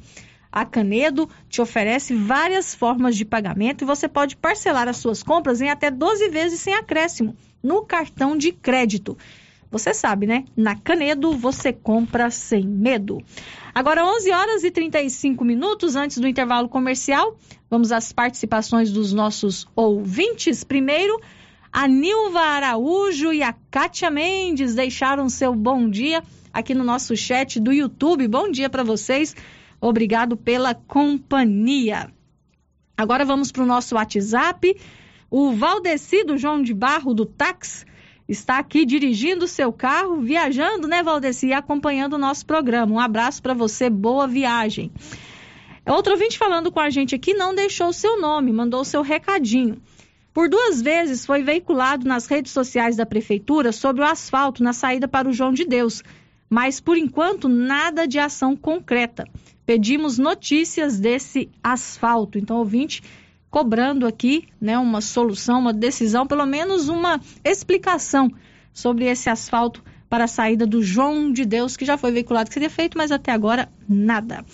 [0.52, 5.60] A Canedo te oferece várias formas de pagamento e você pode parcelar as suas compras
[5.60, 9.16] em até 12 vezes sem acréscimo no cartão de crédito.
[9.70, 10.44] Você sabe, né?
[10.56, 13.22] Na Canedo você compra sem medo.
[13.72, 17.36] Agora 11 horas e 35 minutos antes do intervalo comercial,
[17.70, 20.64] vamos às participações dos nossos ouvintes.
[20.64, 21.20] Primeiro,
[21.72, 26.20] a Nilva Araújo e a Kátia Mendes deixaram seu bom dia
[26.52, 28.26] aqui no nosso chat do YouTube.
[28.26, 29.36] Bom dia para vocês.
[29.80, 32.12] Obrigado pela companhia.
[32.96, 34.76] Agora vamos para o nosso WhatsApp.
[35.30, 37.86] O Valdecido João de Barro do Táxi
[38.28, 42.92] está aqui dirigindo seu carro, viajando, né, Valdeci, e acompanhando o nosso programa.
[42.92, 44.92] Um abraço para você, boa viagem.
[45.86, 49.02] Outro ouvinte falando com a gente aqui não deixou o seu nome, mandou o seu
[49.02, 49.80] recadinho.
[50.32, 55.08] Por duas vezes foi veiculado nas redes sociais da prefeitura sobre o asfalto na saída
[55.08, 56.02] para o João de Deus,
[56.48, 59.24] mas por enquanto nada de ação concreta.
[59.70, 62.36] Pedimos notícias desse asfalto.
[62.36, 63.04] Então, ouvinte,
[63.48, 68.32] cobrando aqui né, uma solução, uma decisão, pelo menos uma explicação
[68.74, 72.54] sobre esse asfalto para a saída do João de Deus, que já foi veiculado que
[72.54, 74.44] seria feito, mas até agora nada.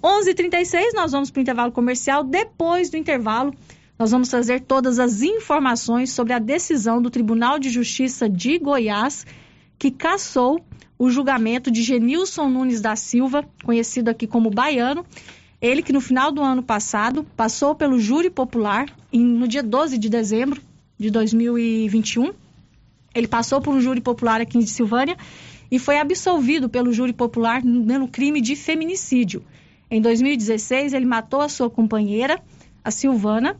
[0.00, 2.22] 11:36 h 36 nós vamos para o intervalo comercial.
[2.22, 3.52] Depois do intervalo,
[3.98, 9.26] nós vamos trazer todas as informações sobre a decisão do Tribunal de Justiça de Goiás,
[9.76, 10.64] que cassou
[11.00, 15.02] o julgamento de Genilson Nunes da Silva, conhecido aqui como Baiano,
[15.58, 19.96] ele que no final do ano passado passou pelo júri popular em, no dia 12
[19.96, 20.60] de dezembro
[20.98, 22.34] de 2021.
[23.14, 25.16] Ele passou por um júri popular aqui em Silvânia
[25.70, 29.42] e foi absolvido pelo júri popular no crime de feminicídio.
[29.90, 32.42] Em 2016, ele matou a sua companheira,
[32.84, 33.58] a Silvana,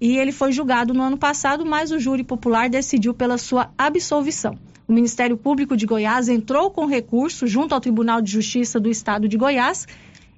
[0.00, 4.58] e ele foi julgado no ano passado, mas o júri popular decidiu pela sua absolvição.
[4.90, 9.28] O Ministério Público de Goiás entrou com recurso junto ao Tribunal de Justiça do Estado
[9.28, 9.86] de Goiás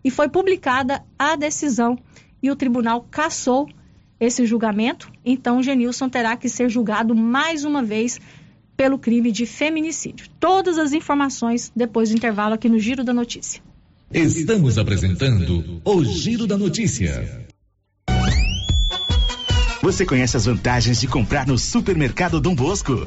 [0.05, 1.99] e foi publicada a decisão
[2.43, 3.67] e o tribunal cassou
[4.21, 5.11] esse julgamento.
[5.25, 8.21] Então, Genilson terá que ser julgado mais uma vez
[8.77, 10.27] pelo crime de feminicídio.
[10.39, 13.63] Todas as informações depois do intervalo aqui no Giro da Notícia.
[14.13, 17.47] Estamos apresentando o Giro da Notícia.
[19.81, 23.07] Você conhece as vantagens de comprar no supermercado Dom Bosco?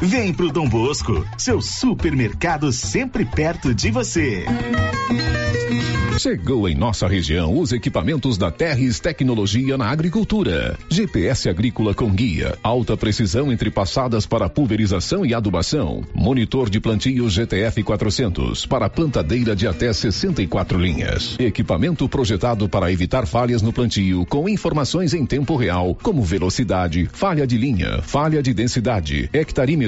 [0.00, 4.44] Vem pro Dom Bosco, seu supermercado sempre perto de você.
[6.18, 10.76] Chegou em nossa região os equipamentos da Terres Tecnologia na Agricultura.
[10.90, 16.02] GPS agrícola com guia, alta precisão entre passadas para pulverização e adubação.
[16.12, 21.36] Monitor de plantio GTF 400 para plantadeira de até 64 linhas.
[21.38, 27.46] Equipamento projetado para evitar falhas no plantio com informações em tempo real, como velocidade, falha
[27.46, 29.87] de linha, falha de densidade, hectarímetro,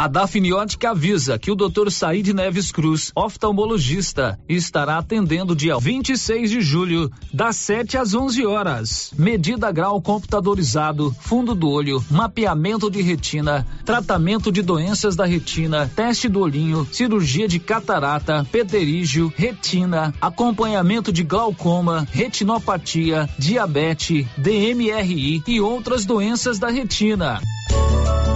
[0.00, 1.90] A Dafniótica avisa que o Dr.
[1.90, 9.12] Said Neves Cruz, oftalmologista, estará atendendo dia 26 de julho, das 7 às 11 horas.
[9.18, 16.30] Medida grau computadorizado, fundo do olho, mapeamento de retina, tratamento de doenças da retina, teste
[16.30, 26.06] do olhinho, cirurgia de catarata, pterígio, retina, acompanhamento de glaucoma, retinopatia, diabetes, DMRI e outras
[26.06, 27.38] doenças da retina.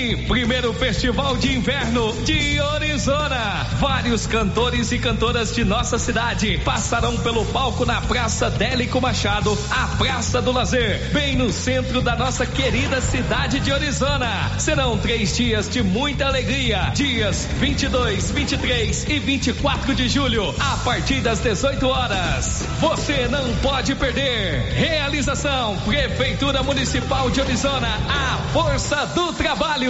[0.00, 3.66] Primeiro festival de inverno de Orizona.
[3.78, 9.88] Vários cantores e cantoras de nossa cidade passarão pelo palco na Praça Délico Machado, a
[9.98, 14.50] Praça do Lazer, bem no centro da nossa querida cidade de Orizona.
[14.58, 16.92] Serão três dias de muita alegria.
[16.94, 22.66] Dias 22, 23 e 24 de julho, a partir das 18 horas.
[22.80, 24.72] Você não pode perder.
[24.72, 29.89] Realização Prefeitura Municipal de Orizona, a força do trabalho.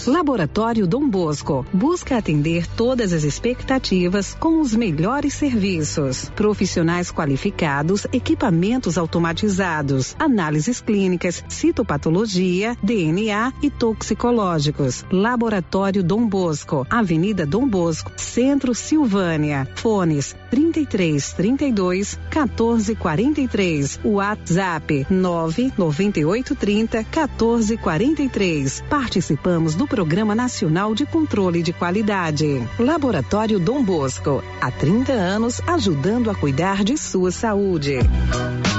[0.07, 6.31] Laboratório Dom Bosco busca atender todas as expectativas com os melhores serviços.
[6.37, 15.07] Profissionais qualificados, equipamentos automatizados, análises clínicas, citopatologia, DNA e toxicológicos.
[15.11, 19.67] Laboratório Dom Bosco, Avenida Dom Bosco, Centro Silvânia.
[19.75, 24.01] Fones 33 32 14 43.
[24.05, 28.85] WhatsApp 998 30 14 43.
[28.89, 32.63] Participamos do Programa Nacional de Controle de Qualidade.
[32.79, 37.99] Laboratório Dom Bosco, há 30 anos ajudando a cuidar de sua saúde.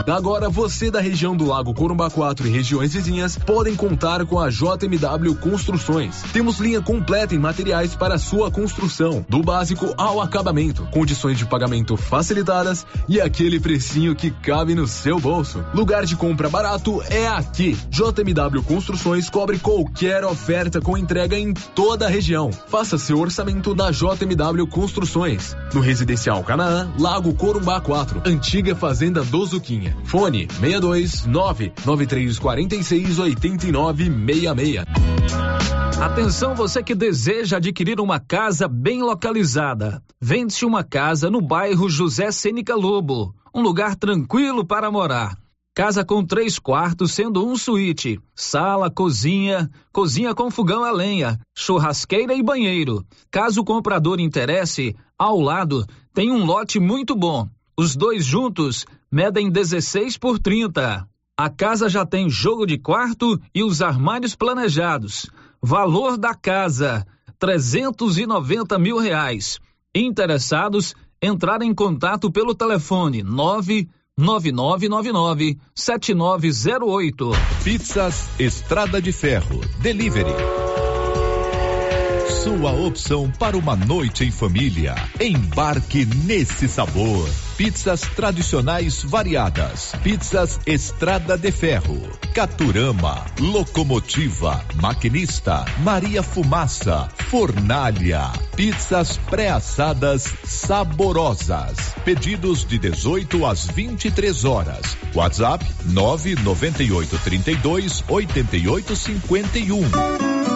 [0.08, 4.50] Agora você da região do Lago Corumbá 4 e regiões vizinhas podem contar com a
[4.50, 6.22] JMW Construções.
[6.32, 11.65] Temos linha completa em materiais para sua construção, do básico ao acabamento, condições de pagamento
[11.98, 15.64] facilitadas e aquele precinho que cabe no seu bolso.
[15.74, 17.78] Lugar de compra barato é aqui.
[17.90, 22.52] JMW Construções cobre qualquer oferta com entrega em toda a região.
[22.52, 25.56] Faça seu orçamento na JMW Construções.
[25.74, 29.96] No Residencial Canaã, Lago Corumbá 4, antiga Fazenda do Zuquinha.
[30.06, 34.86] Fone 62 99346 8966.
[36.02, 40.04] Atenção você que deseja adquirir uma casa bem localizada.
[40.20, 41.55] Vende-se uma casa no bairro
[41.88, 45.38] José Sênica Lobo, um lugar tranquilo para morar.
[45.74, 52.34] Casa com três quartos, sendo um suíte, sala, cozinha, cozinha com fogão a lenha, churrasqueira
[52.34, 53.06] e banheiro.
[53.32, 57.48] Caso o comprador interesse, ao lado tem um lote muito bom.
[57.78, 61.08] Os dois juntos medem 16 por 30.
[61.38, 65.30] A casa já tem jogo de quarto e os armários planejados.
[65.62, 67.08] Valor da casa:
[67.40, 69.60] 390 mil reais.
[69.94, 73.88] Interessados, entrar em contato pelo telefone 9
[74.18, 77.32] 9999 7908.
[77.64, 79.60] Pizzas Estrada de Ferro.
[79.80, 80.32] Delivery.
[82.44, 84.96] Sua opção para uma noite em família.
[85.20, 87.28] Embarque nesse sabor.
[87.58, 89.94] Pizzas tradicionais variadas.
[90.04, 91.98] Pizzas Estrada de Ferro.
[92.34, 93.26] Caturama.
[93.40, 94.62] Locomotiva.
[94.82, 95.64] Maquinista.
[95.80, 97.08] Maria Fumaça.
[97.30, 98.30] Fornalha.
[98.58, 101.96] Pizzas pré-assadas saborosas.
[102.04, 104.98] Pedidos de 18 às 23 horas.
[105.14, 110.25] WhatsApp 998 32 88 51.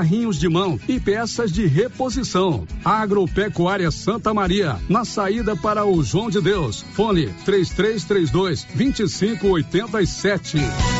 [0.00, 2.66] carrinhos de mão e peças de reposição.
[2.82, 6.82] Agropecuária Santa Maria, na saída para o João de Deus.
[6.94, 10.99] Fone 3332 2587.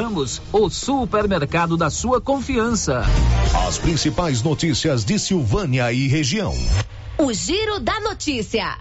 [0.00, 3.02] Ramos, o supermercado da sua confiança.
[3.66, 6.54] As principais notícias de Silvânia e região.
[7.18, 8.78] O Giro da Notícia.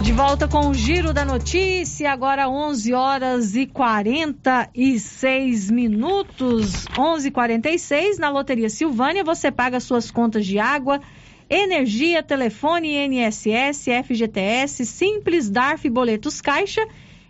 [0.00, 6.86] De volta com o Giro da Notícia, agora 11 horas e 46 minutos.
[6.96, 11.00] 11:46 na Loteria Silvânia, você paga suas contas de água,
[11.50, 16.86] energia, telefone, INSS, FGTS, Simples, DARF, boletos Caixa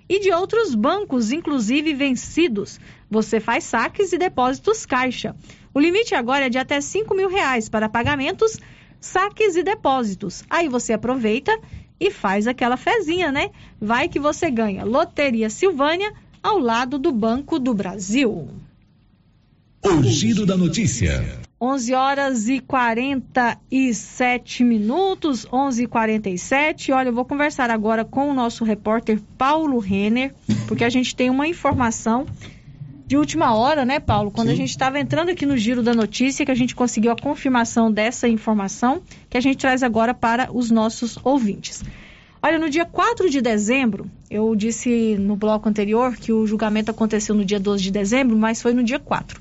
[0.09, 2.79] e de outros bancos, inclusive vencidos.
[3.11, 5.35] Você faz saques e depósitos caixa.
[5.75, 8.59] O limite agora é de até 5 mil reais para pagamentos,
[9.01, 10.45] saques e depósitos.
[10.49, 11.57] Aí você aproveita
[11.99, 13.51] e faz aquela fezinha, né?
[13.81, 14.85] Vai que você ganha.
[14.85, 18.49] Loteria Silvânia, ao lado do Banco do Brasil.
[19.83, 21.46] O giro da notícia.
[21.59, 26.93] 11 horas e 47 minutos, 11 e 47.
[26.93, 30.35] Olha, eu vou conversar agora com o nosso repórter Paulo Renner,
[30.69, 32.27] porque a gente tem uma informação
[33.07, 34.31] de última hora, né, Paulo?
[34.31, 34.53] Quando Sim.
[34.53, 37.91] a gente estava entrando aqui no giro da notícia, que a gente conseguiu a confirmação
[37.91, 39.01] dessa informação,
[39.31, 41.83] que a gente traz agora para os nossos ouvintes.
[42.43, 47.35] Olha, no dia 4 de dezembro, eu disse no bloco anterior que o julgamento aconteceu
[47.35, 49.41] no dia 12 de dezembro, mas foi no dia 4.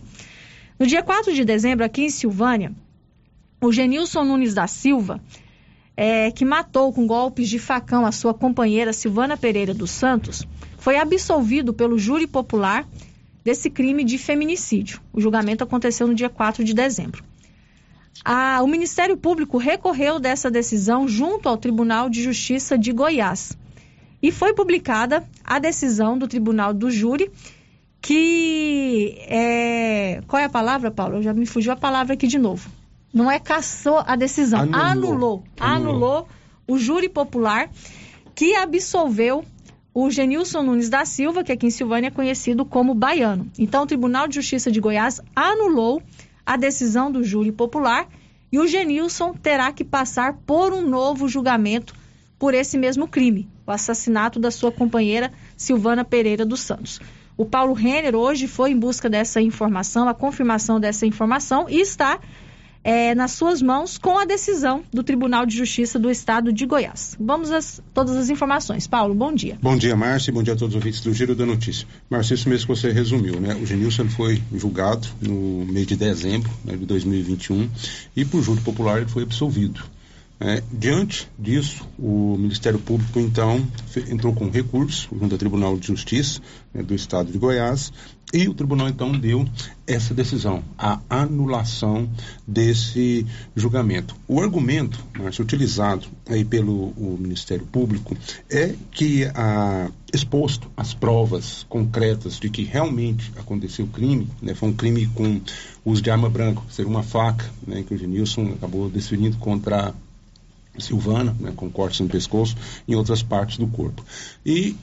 [0.78, 2.74] No dia 4 de dezembro, aqui em Silvânia,
[3.62, 5.22] o Genilson Nunes da Silva,
[5.96, 10.46] é, que matou com golpes de facão a sua companheira Silvana Pereira dos Santos,
[10.78, 12.86] foi absolvido pelo júri popular
[13.42, 15.00] desse crime de feminicídio.
[15.14, 17.24] O julgamento aconteceu no dia 4 de dezembro.
[18.24, 23.58] A, o Ministério Público recorreu dessa decisão junto ao Tribunal de Justiça de Goiás.
[24.22, 27.32] E foi publicada a decisão do Tribunal do Júri
[28.06, 30.22] que é.
[30.28, 31.24] Qual é a palavra, Paulo?
[31.24, 32.70] Já me fugiu a palavra aqui de novo.
[33.12, 34.80] Não é caçou a decisão, anulou.
[34.80, 36.28] Anulou, anulou, anulou
[36.68, 37.68] o júri popular
[38.36, 39.44] que absolveu
[39.92, 43.50] o Genilson Nunes da Silva, que aqui em Silvânia é conhecido como baiano.
[43.58, 46.04] Então, o Tribunal de Justiça de Goiás anulou
[46.46, 48.08] a decisão do júri popular
[48.52, 51.96] e o Genilson terá que passar por um novo julgamento
[52.38, 57.00] por esse mesmo crime, o assassinato da sua companheira Silvana Pereira dos Santos.
[57.38, 62.20] O Paulo Renner hoje foi em busca dessa informação, a confirmação dessa informação, e está
[62.82, 67.18] é, nas suas mãos com a decisão do Tribunal de Justiça do Estado de Goiás.
[67.20, 67.60] Vamos a
[67.94, 68.88] todas as informações.
[68.88, 69.58] Paulo, bom dia.
[69.62, 71.88] Bom dia, Márcia, bom dia a todos os ouvintes do Giro da Notícia.
[72.10, 73.56] Márcia, isso mesmo que você resumiu, né?
[73.56, 77.68] O Genilson foi julgado no mês de dezembro né, de 2021
[78.16, 79.84] e por júri popular ele foi absolvido.
[80.40, 83.66] É, diante disso, o Ministério Público então
[84.10, 86.42] entrou com recurso junto ao Tribunal de Justiça
[86.74, 87.92] né, do Estado de Goiás
[88.34, 89.46] e o tribunal então deu
[89.88, 92.10] essa decisão, a anulação
[92.46, 93.26] desse
[93.56, 94.14] julgamento.
[94.28, 95.00] O argumento,
[95.40, 98.18] utilizado aí pelo Ministério Público
[98.50, 104.68] é que a, exposto as provas concretas de que realmente aconteceu o crime, né, foi
[104.68, 105.40] um crime com
[105.86, 109.94] uso de arma branca, ser uma faca, né, que o Genilson acabou desferindo contra
[110.80, 112.56] Silvana, né, com cortes no pescoço,
[112.88, 114.04] em outras partes do corpo.
[114.46, 114.76] E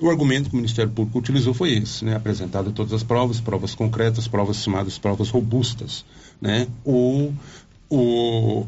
[0.00, 3.74] o argumento que o Ministério Público utilizou foi esse, né, apresentado todas as provas, provas
[3.74, 6.04] concretas, provas chamadas provas robustas.
[6.40, 7.32] Né, o,
[7.88, 8.66] o,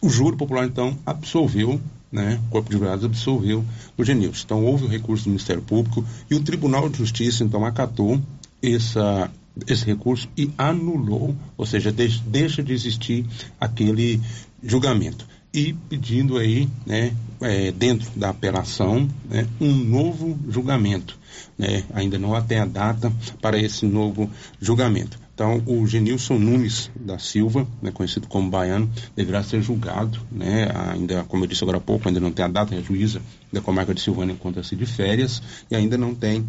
[0.00, 1.80] o júri popular, então, absolveu
[2.12, 3.64] né, o Corpo de Jurados absolveu
[3.96, 4.42] o Genilson.
[4.44, 8.20] Então, houve o recurso do Ministério Público e o Tribunal de Justiça, então, acatou
[8.62, 9.30] essa,
[9.66, 13.24] esse recurso e anulou, ou seja, deixa, deixa de existir
[13.58, 14.20] aquele
[14.62, 21.18] julgamento e pedindo aí, né, é, dentro da apelação, né, um novo julgamento.
[21.58, 21.84] Né?
[21.92, 24.30] Ainda não tem a data para esse novo
[24.60, 25.20] julgamento.
[25.34, 31.24] Então, o Genilson Nunes da Silva, né, conhecido como Baiano, deverá ser julgado, né, ainda,
[31.24, 33.20] como eu disse agora há pouco, ainda não tem a data, a juíza
[33.52, 36.46] da comarca de Silvânia encontra-se de férias e ainda não tem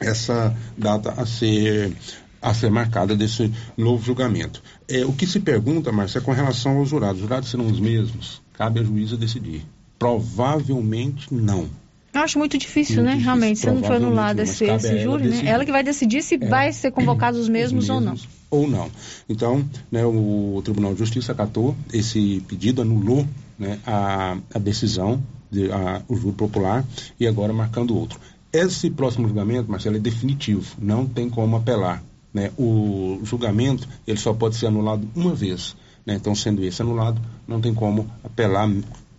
[0.00, 1.94] essa data a ser
[2.40, 4.62] a ser marcada desse novo julgamento.
[4.88, 7.16] É, o que se pergunta, Márcia, é com relação aos jurados.
[7.16, 8.40] Os jurados serão os mesmos?
[8.54, 9.64] Cabe à juíza decidir.
[9.98, 11.68] Provavelmente não.
[12.14, 13.12] Eu acho muito difícil, muito né?
[13.12, 13.26] Difícil.
[13.26, 15.42] Realmente, se não for anulado esse, esse júri, né?
[15.44, 16.38] Ela que vai decidir se é.
[16.38, 18.20] vai ser convocados os mesmos, os mesmos
[18.50, 18.62] ou não.
[18.62, 18.90] Ou não.
[19.28, 23.26] Então, né, o Tribunal de Justiça acatou esse pedido, anulou
[23.58, 26.84] né, a, a decisão, de, a, o júri popular,
[27.20, 28.18] e agora marcando outro.
[28.52, 32.02] Esse próximo julgamento, Marcelo, é definitivo, não tem como apelar.
[32.38, 32.52] Né?
[32.56, 35.74] O julgamento ele só pode ser anulado uma vez.
[36.06, 36.14] Né?
[36.14, 38.70] Então, sendo esse anulado, não tem como apelar,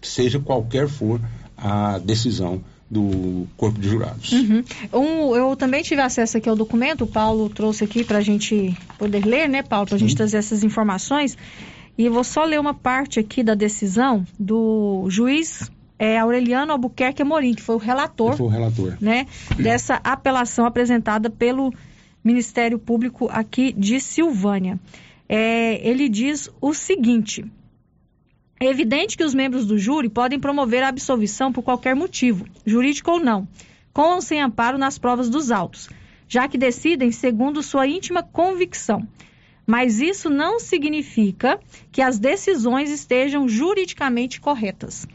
[0.01, 1.20] seja qualquer for
[1.57, 4.32] a decisão do corpo de jurados.
[4.32, 4.63] Uhum.
[4.93, 8.76] Um, eu também tive acesso aqui ao documento, o Paulo trouxe aqui para a gente
[8.97, 11.38] poder ler, né, Paulo, para a gente trazer essas informações.
[11.97, 17.22] E eu vou só ler uma parte aqui da decisão do juiz é, Aureliano Albuquerque
[17.22, 18.97] Amorim, que foi o relator, foi o relator.
[19.01, 21.72] Né, dessa apelação apresentada pelo
[22.24, 24.80] Ministério Público aqui de Silvânia.
[25.28, 27.45] É, ele diz o seguinte:
[28.59, 33.11] é evidente que os membros do júri podem promover a absolvição por qualquer motivo, jurídico
[33.11, 33.47] ou não,
[33.93, 35.89] com ou sem amparo nas provas dos autos,
[36.28, 39.07] já que decidem segundo sua íntima convicção.
[39.65, 41.59] Mas isso não significa
[41.91, 45.07] que as decisões estejam juridicamente corretas.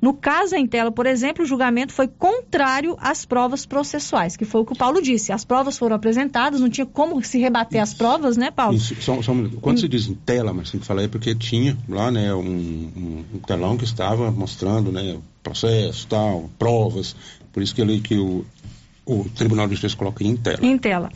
[0.00, 4.60] No caso em tela, por exemplo, o julgamento foi contrário às provas processuais, que foi
[4.60, 5.32] o que o Paulo disse.
[5.32, 7.92] As provas foram apresentadas, não tinha como se rebater Isso.
[7.92, 8.76] as provas, né, Paulo?
[8.76, 8.94] Isso.
[9.00, 9.80] Só, só um Quando hum.
[9.80, 13.24] se diz em tela, mas tem que falar é porque tinha lá, né, um, um,
[13.34, 17.16] um telão que estava mostrando, né, processo, tal, provas.
[17.52, 18.44] Por isso que ele que o,
[19.06, 20.58] o Tribunal de Justiça coloca em tela.
[20.62, 21.10] Em tela.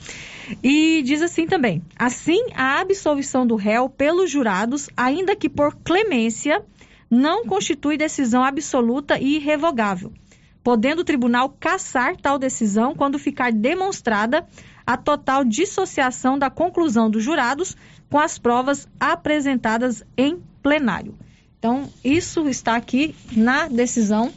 [0.62, 6.62] E diz assim também: assim, a absolvição do réu pelos jurados, ainda que por clemência,
[7.10, 10.12] não constitui decisão absoluta e irrevogável,
[10.62, 14.46] podendo o tribunal cassar tal decisão quando ficar demonstrada
[14.86, 17.76] a total dissociação da conclusão dos jurados
[18.08, 21.14] com as provas apresentadas em plenário.
[21.58, 24.32] Então, isso está aqui na decisão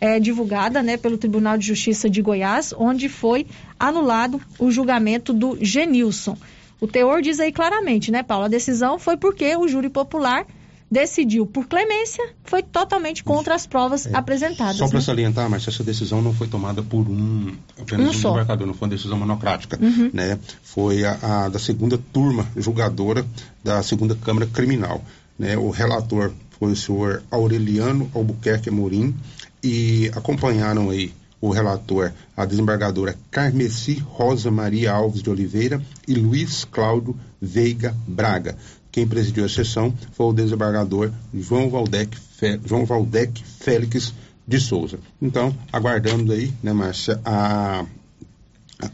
[0.00, 3.46] é, divulgada né, pelo Tribunal de Justiça de Goiás, onde foi
[3.78, 6.36] anulado o julgamento do Genilson.
[6.80, 8.44] O teor diz aí claramente, né, Paulo?
[8.44, 10.46] A decisão foi porque o júri popular
[10.90, 14.10] decidiu por clemência, foi totalmente contra as provas é.
[14.14, 14.76] apresentadas.
[14.76, 15.04] Só para né?
[15.04, 18.86] salientar, mas essa decisão não foi tomada por um apenas um, um desembargador, não foi
[18.86, 20.10] uma decisão monocrática, uhum.
[20.12, 20.38] né?
[20.62, 23.26] Foi a, a, da segunda turma julgadora
[23.62, 25.02] da segunda Câmara Criminal,
[25.38, 25.56] né?
[25.56, 29.14] O relator foi o senhor Aureliano Albuquerque Amorim
[29.62, 36.64] e acompanharam aí o relator, a desembargadora Carmeci Rosa Maria Alves de Oliveira e Luiz
[36.64, 38.56] Cláudio Veiga Braga.
[38.96, 42.16] Quem presidiu a sessão foi o desembargador João Valdec,
[42.64, 44.14] João Valdec Félix
[44.48, 44.98] de Souza.
[45.20, 47.84] Então, aguardando aí, né, Márcia, a,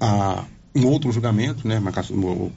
[0.00, 0.44] a,
[0.74, 1.80] um outro julgamento, né,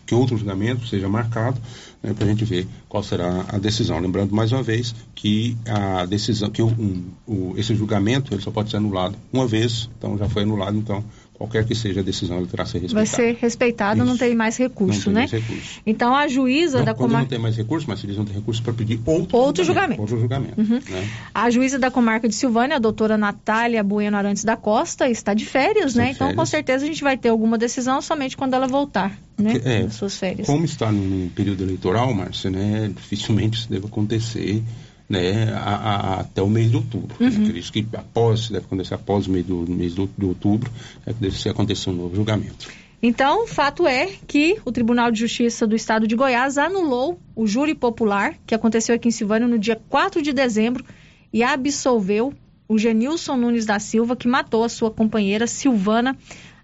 [0.08, 1.62] que outro julgamento seja marcado,
[2.02, 4.00] né, para a gente ver qual será a decisão.
[4.00, 8.72] Lembrando mais uma vez que a decisão, que um, o, esse julgamento ele só pode
[8.72, 11.06] ser anulado uma vez, então já foi anulado, então
[11.38, 13.06] qualquer que seja a decisão, ela terá que ser respeitada.
[13.06, 14.06] Vai ser respeitado, Isso.
[14.06, 15.28] não tem mais recurso, não né?
[15.28, 15.82] Tem mais recurso.
[15.86, 17.20] Então a juíza não, da comarca.
[17.20, 19.96] Não tem mais recurso, mas eles não têm recurso para pedir outro, outro julgamento.
[19.96, 20.02] julgamento.
[20.02, 20.62] Outro julgamento.
[20.62, 20.80] Uhum.
[20.90, 21.10] Né?
[21.34, 25.46] A juíza da comarca de Silvânia, a doutora Natália Bueno Arantes da Costa, está de
[25.46, 26.06] férias, está né?
[26.10, 26.40] De então férias.
[26.40, 29.60] com certeza a gente vai ter alguma decisão somente quando ela voltar, né?
[29.64, 30.48] É, das suas férias.
[30.48, 32.92] Como está no período eleitoral, Márcia, né?
[32.96, 34.64] Dificilmente isso deve acontecer
[35.10, 37.16] né, a, a, até o mês de outubro.
[37.20, 37.28] Uhum.
[37.28, 40.72] Acredito que após, deve acontecer após o mês, do, mês de, de outubro,
[41.06, 42.68] é deve acontecer um novo julgamento.
[43.01, 47.45] Então, o fato é que o Tribunal de Justiça do Estado de Goiás anulou o
[47.45, 50.84] júri popular, que aconteceu aqui em Silvânia no dia 4 de dezembro,
[51.32, 52.34] e absolveu
[52.68, 56.18] o Genilson Nunes da Silva, que matou a sua companheira Silvana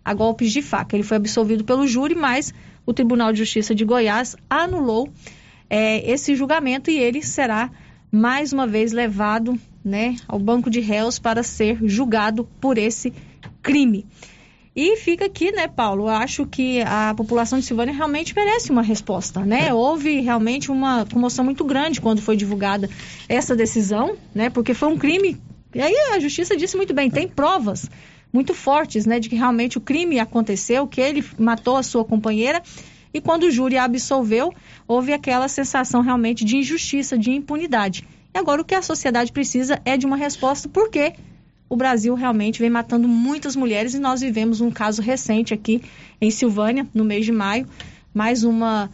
[0.04, 0.96] a golpes de faca.
[0.96, 2.54] Ele foi absolvido pelo júri, mas
[2.86, 5.10] o Tribunal de Justiça de Goiás anulou
[5.70, 7.70] é, esse julgamento e ele será
[8.12, 13.14] mais uma vez levado né, ao banco de réus para ser julgado por esse
[13.62, 14.06] crime.
[14.76, 16.04] E fica aqui, né, Paulo?
[16.04, 19.68] Eu acho que a população de Silvânia realmente merece uma resposta, né?
[19.68, 19.74] É.
[19.74, 22.90] Houve realmente uma comoção muito grande quando foi divulgada
[23.28, 24.50] essa decisão, né?
[24.50, 25.38] Porque foi um crime.
[25.76, 27.90] E aí a justiça disse muito bem, tem provas
[28.32, 32.62] muito fortes, né, de que realmente o crime aconteceu, que ele matou a sua companheira.
[33.14, 34.54] E quando o júri absolveu,
[34.88, 38.08] houve aquela sensação realmente de injustiça, de impunidade.
[38.34, 41.14] E agora o que a sociedade precisa é de uma resposta, porque
[41.70, 45.82] o Brasil realmente vem matando muitas mulheres e nós vivemos um caso recente aqui
[46.20, 47.68] em Silvânia, no mês de maio,
[48.14, 48.90] mais uma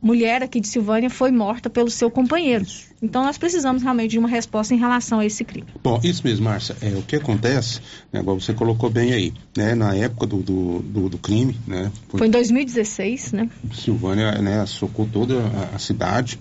[0.00, 2.64] mulher aqui de Silvânia foi morta pelo seu companheiro.
[3.02, 5.66] Então nós precisamos realmente de uma resposta em relação a esse crime.
[5.82, 6.76] Bom, isso mesmo, Márcia.
[6.80, 7.80] É, o que acontece,
[8.12, 11.90] né, igual você colocou bem aí, né, na época do, do, do, do crime, né?
[12.08, 13.50] Foi, foi, em 2016, né?
[13.72, 16.38] Silvânia, né, socou toda a, a cidade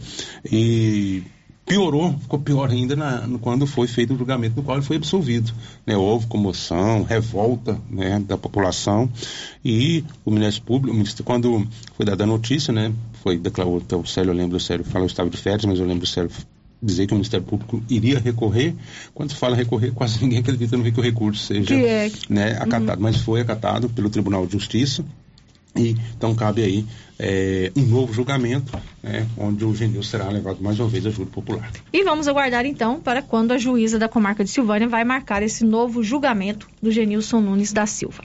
[0.49, 1.23] e
[1.65, 5.51] piorou, ficou pior ainda na, quando foi feito o julgamento no qual ele foi absolvido.
[5.85, 5.97] Né?
[5.97, 9.09] Houve comoção, revolta né, da população
[9.63, 12.93] e o Ministério Público, o Ministério, quando foi dada a notícia, né,
[13.25, 15.79] foi declarou, então, o Célio, eu lembro, o Célio falou que estava de férias, mas
[15.79, 16.29] eu lembro o Célio
[16.79, 18.75] dizer que o Ministério Público iria recorrer.
[19.15, 22.11] Quando se fala recorrer, quase ninguém acredita no que o recurso seja é.
[22.29, 23.03] né, acatado, uhum.
[23.03, 25.03] mas foi acatado pelo Tribunal de Justiça.
[25.75, 26.85] E, então cabe aí
[27.17, 31.29] é, um novo julgamento, né, onde o Genil será levado mais uma vez a júri
[31.29, 31.71] popular.
[31.93, 35.63] E vamos aguardar então para quando a juíza da comarca de Silvânia vai marcar esse
[35.63, 38.23] novo julgamento do Genilson Nunes da Silva.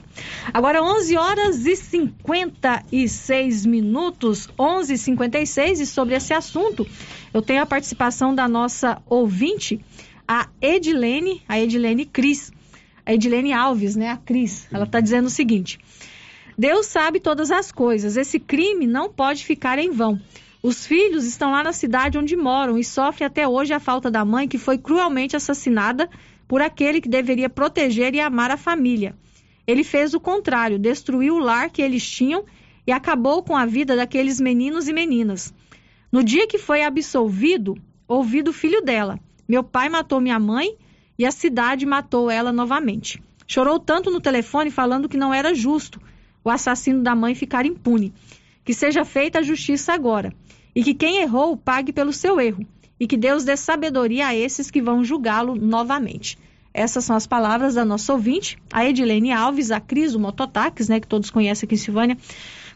[0.53, 6.85] Agora 11 horas e 56 minutos, 11:56 e sobre esse assunto
[7.33, 9.79] eu tenho a participação da nossa ouvinte,
[10.27, 12.51] a Edilene, a Edilene Cris,
[13.05, 14.67] a Edilene Alves, né, a Cris.
[14.71, 15.79] Ela está dizendo o seguinte.
[16.57, 18.17] Deus sabe todas as coisas.
[18.17, 20.19] Esse crime não pode ficar em vão.
[20.63, 24.23] Os filhos estão lá na cidade onde moram e sofrem até hoje a falta da
[24.23, 26.09] mãe que foi cruelmente assassinada
[26.47, 29.15] por aquele que deveria proteger e amar a família.
[29.65, 32.45] Ele fez o contrário, destruiu o lar que eles tinham
[32.85, 35.53] e acabou com a vida daqueles meninos e meninas.
[36.11, 37.75] No dia que foi absolvido,
[38.07, 40.75] ouvi do filho dela: Meu pai matou minha mãe
[41.17, 43.23] e a cidade matou ela novamente.
[43.47, 45.99] Chorou tanto no telefone falando que não era justo
[46.43, 48.13] o assassino da mãe ficar impune.
[48.63, 50.33] Que seja feita a justiça agora.
[50.75, 52.65] E que quem errou pague pelo seu erro.
[52.99, 56.37] E que Deus dê sabedoria a esses que vão julgá-lo novamente.
[56.73, 60.99] Essas são as palavras da nossa ouvinte, a Edilene Alves, a Cris do Mototáxi, né,
[60.99, 62.17] que todos conhecem aqui em Silvânia,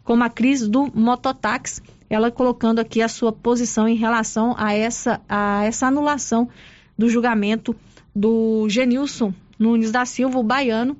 [0.03, 5.21] como a Cris do Mototáxi, ela colocando aqui a sua posição em relação a essa,
[5.29, 6.49] a essa anulação
[6.97, 7.75] do julgamento
[8.13, 10.97] do Genilson Nunes da Silva, o baiano,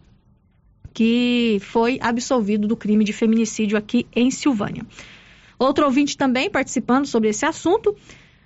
[0.96, 4.86] que foi absolvido do crime de feminicídio aqui em Silvânia.
[5.60, 7.94] Outro ouvinte também participando sobre esse assunto.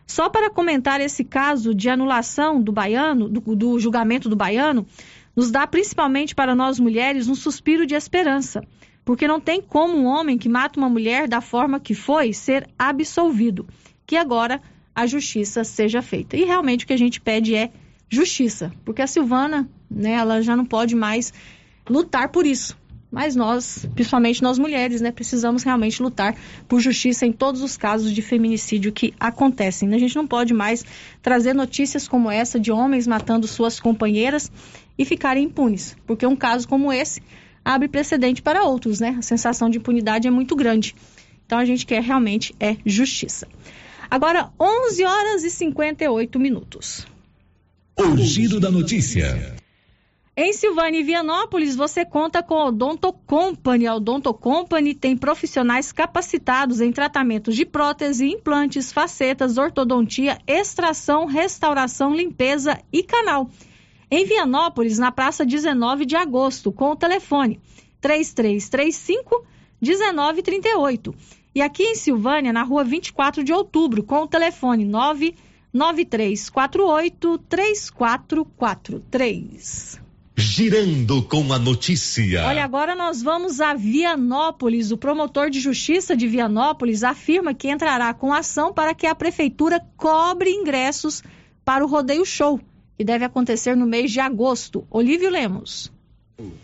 [0.07, 4.87] Só para comentar esse caso de anulação do baiano, do, do julgamento do baiano,
[5.35, 8.63] nos dá principalmente para nós mulheres um suspiro de esperança,
[9.05, 12.67] porque não tem como um homem que mata uma mulher da forma que foi ser
[12.79, 13.67] absolvido.
[14.07, 14.59] Que agora
[14.95, 16.35] a justiça seja feita.
[16.35, 17.69] E realmente o que a gente pede é
[18.09, 21.31] justiça, porque a Silvana, né, ela já não pode mais
[21.89, 22.77] lutar por isso.
[23.11, 26.35] Mas nós, principalmente nós mulheres, né, precisamos realmente lutar
[26.67, 29.91] por justiça em todos os casos de feminicídio que acontecem.
[29.95, 30.85] A gente não pode mais
[31.21, 34.51] trazer notícias como essa de homens matando suas companheiras
[34.95, 37.21] e ficarem impunes, porque um caso como esse
[37.65, 39.15] abre precedente para outros, né?
[39.17, 40.95] A sensação de impunidade é muito grande.
[41.45, 43.47] Então a gente quer realmente é justiça.
[44.09, 47.07] Agora, 11 horas e 58 minutos.
[47.97, 49.58] O giro da notícia.
[50.41, 53.85] Em Silvânia e Vianópolis, você conta com a Odonto Company.
[53.85, 62.15] A Odonto Company tem profissionais capacitados em tratamentos de prótese, implantes, facetas, ortodontia, extração, restauração,
[62.15, 63.49] limpeza e canal.
[64.09, 67.59] Em Vianópolis, na praça 19 de agosto, com o telefone
[67.99, 69.45] 3335
[69.81, 71.13] 1938.
[71.53, 80.07] E aqui em Silvânia, na rua 24 de outubro, com o telefone 99348 3443.
[80.39, 82.45] Girando com a notícia.
[82.45, 84.89] Olha, agora nós vamos a Vianópolis.
[84.89, 89.85] O promotor de justiça de Vianópolis afirma que entrará com ação para que a prefeitura
[89.97, 91.21] cobre ingressos
[91.65, 92.57] para o rodeio show,
[92.97, 94.87] que deve acontecer no mês de agosto.
[94.89, 95.91] Olívio Lemos.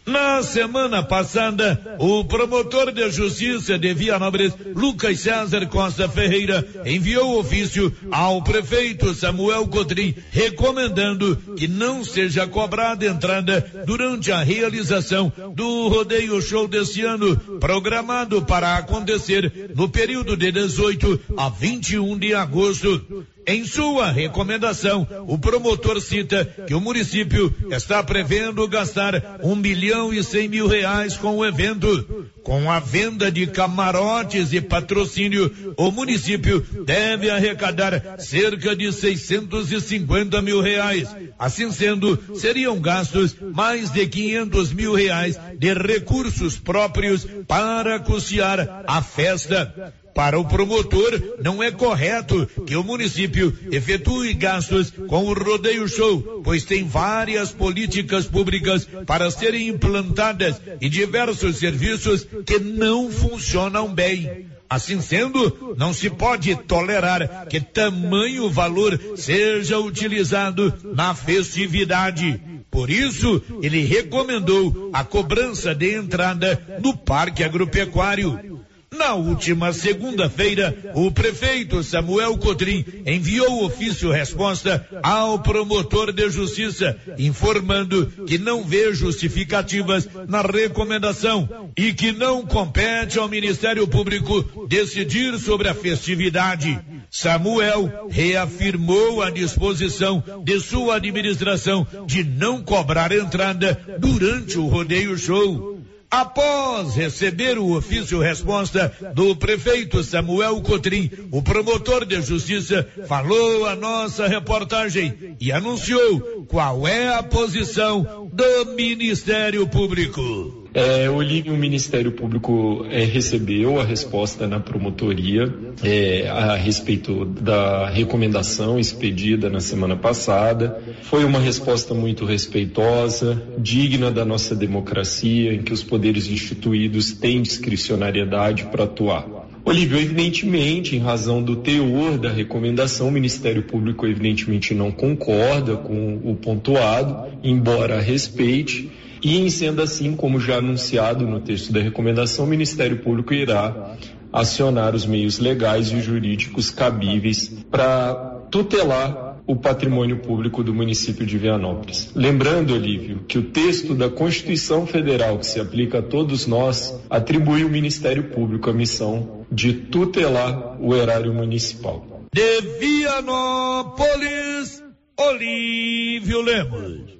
[0.05, 7.91] Na semana passada, o promotor de justiça de Vianópolis, Lucas César Costa Ferreira, enviou ofício
[8.11, 16.41] ao prefeito Samuel Cotrim, recomendando que não seja cobrada entrada durante a realização do rodeio
[16.41, 23.25] show deste ano, programado para acontecer no período de 18 a 21 de agosto.
[23.47, 30.23] Em sua recomendação, o promotor cita que o município está prevendo gastar um milhão e
[30.23, 32.27] cem mil reais com o evento.
[32.43, 40.61] Com a venda de camarotes e patrocínio, o município deve arrecadar cerca de 650 mil
[40.61, 41.07] reais.
[41.37, 49.01] Assim sendo, seriam gastos mais de 500 mil reais de recursos próprios para custear a
[49.01, 49.93] festa.
[50.15, 56.41] Para o promotor, não é correto que o município efetue gastos com o rodeio show,
[56.41, 64.47] pois tem várias políticas públicas para serem implantadas e diversos serviços que não funcionam bem.
[64.69, 72.41] Assim sendo, não se pode tolerar que tamanho valor seja utilizado na festividade.
[72.71, 78.54] Por isso, ele recomendou a cobrança de entrada no Parque Agropecuário.
[78.97, 88.07] Na última segunda-feira, o prefeito Samuel Cotrim enviou ofício resposta ao promotor de justiça, informando
[88.25, 95.67] que não vê justificativas na recomendação e que não compete ao Ministério Público decidir sobre
[95.67, 96.79] a festividade.
[97.11, 105.74] Samuel reafirmou a disposição de sua administração de não cobrar entrada durante o rodeio show.
[106.15, 113.75] Após receber o ofício resposta do prefeito Samuel Cotrim, o promotor de justiça falou a
[113.75, 120.64] nossa reportagem e anunciou qual é a posição do Ministério Público.
[120.75, 125.49] É, Olívio, o Ministério Público é, recebeu a resposta na promotoria
[125.81, 130.77] é, a respeito da recomendação expedida na semana passada.
[131.03, 137.41] Foi uma resposta muito respeitosa, digna da nossa democracia, em que os poderes instituídos têm
[137.41, 139.25] discricionariedade para atuar.
[139.63, 146.19] Olívio, evidentemente, em razão do teor da recomendação, o Ministério Público evidentemente não concorda com
[146.21, 148.91] o pontuado, embora respeite.
[149.27, 153.95] E, sendo assim, como já anunciado no texto da recomendação, o Ministério Público irá
[154.31, 158.13] acionar os meios legais e jurídicos cabíveis para
[158.51, 162.11] tutelar o patrimônio público do município de Vianópolis.
[162.13, 167.63] Lembrando, Olívio, que o texto da Constituição Federal que se aplica a todos nós atribui
[167.63, 172.05] ao Ministério Público a missão de tutelar o erário municipal.
[172.31, 174.83] De Vianópolis,
[175.17, 177.14] Olívio Lemos.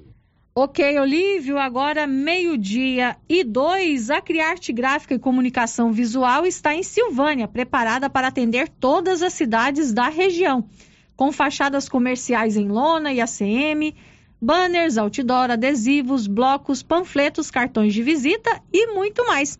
[0.58, 7.46] Ok, Olívio, agora meio-dia e dois, a Criarte Gráfica e Comunicação Visual está em Silvânia,
[7.46, 10.66] preparada para atender todas as cidades da região,
[11.14, 13.94] com fachadas comerciais em lona e ACM,
[14.40, 19.58] banners, outdoor, adesivos, blocos, panfletos, cartões de visita e muito mais.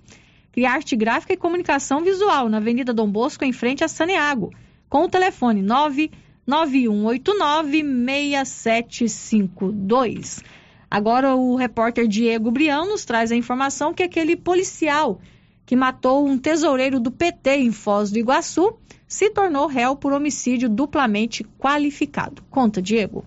[0.51, 4.51] Criarte Gráfica e Comunicação Visual, na Avenida Dom Bosco, em frente a Saneago,
[4.88, 10.55] com o telefone 99189 6752.
[10.91, 15.20] Agora o repórter Diego Brião nos traz a informação que aquele policial
[15.64, 18.78] que matou um tesoureiro do PT em Foz do Iguaçu
[19.09, 22.43] se tornou réu por homicídio duplamente qualificado.
[22.51, 23.24] Conta, Diego.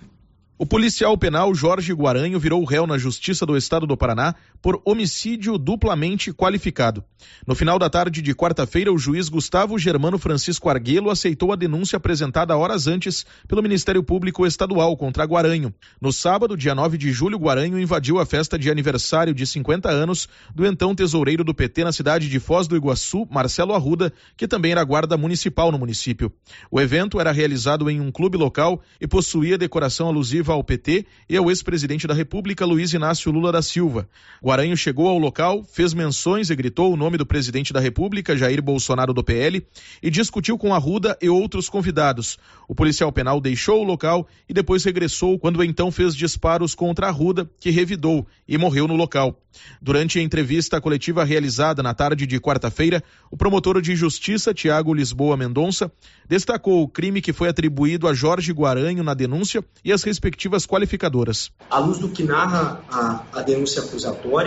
[0.58, 5.58] O policial penal Jorge Guaranho virou réu na Justiça do Estado do Paraná por homicídio
[5.58, 7.04] duplamente qualificado.
[7.46, 11.98] No final da tarde de quarta-feira, o juiz Gustavo Germano Francisco Arguelo aceitou a denúncia
[11.98, 15.74] apresentada horas antes pelo Ministério Público Estadual contra Guaranho.
[16.00, 20.30] No sábado, dia 9 de julho, Guaranho invadiu a festa de aniversário de 50 anos
[20.54, 24.72] do então tesoureiro do PT na cidade de Foz do Iguaçu, Marcelo Arruda, que também
[24.72, 26.32] era guarda municipal no município.
[26.72, 31.36] O evento era realizado em um clube local e possuía decoração alusiva ao PT e
[31.36, 34.08] ao ex-presidente da República, Luiz Inácio Lula da Silva.
[34.50, 38.64] Guaranho chegou ao local, fez menções e gritou o nome do presidente da República, Jair
[38.64, 39.64] Bolsonaro do PL,
[40.02, 42.40] e discutiu com Arruda e outros convidados.
[42.68, 47.48] O policial penal deixou o local e depois regressou quando então fez disparos contra Arruda,
[47.60, 49.40] que revidou e morreu no local.
[49.82, 55.38] Durante a entrevista coletiva realizada na tarde de quarta-feira, o promotor de justiça, Tiago Lisboa
[55.38, 55.92] Mendonça,
[56.28, 61.52] destacou o crime que foi atribuído a Jorge Guaranho na denúncia e as respectivas qualificadoras.
[61.70, 64.39] À luz do que narra a, a denúncia acusatória,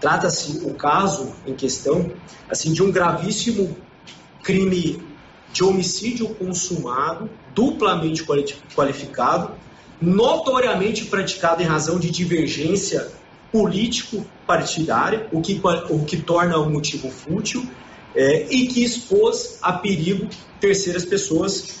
[0.00, 2.10] trata-se o caso em questão
[2.48, 3.76] assim de um gravíssimo
[4.42, 5.02] crime
[5.52, 8.24] de homicídio consumado, duplamente
[8.74, 9.52] qualificado,
[10.00, 13.08] notoriamente praticado em razão de divergência
[13.52, 17.64] político-partidária, o que, o que torna o motivo fútil,
[18.14, 20.28] é, e que expôs a perigo
[20.60, 21.80] terceiras pessoas,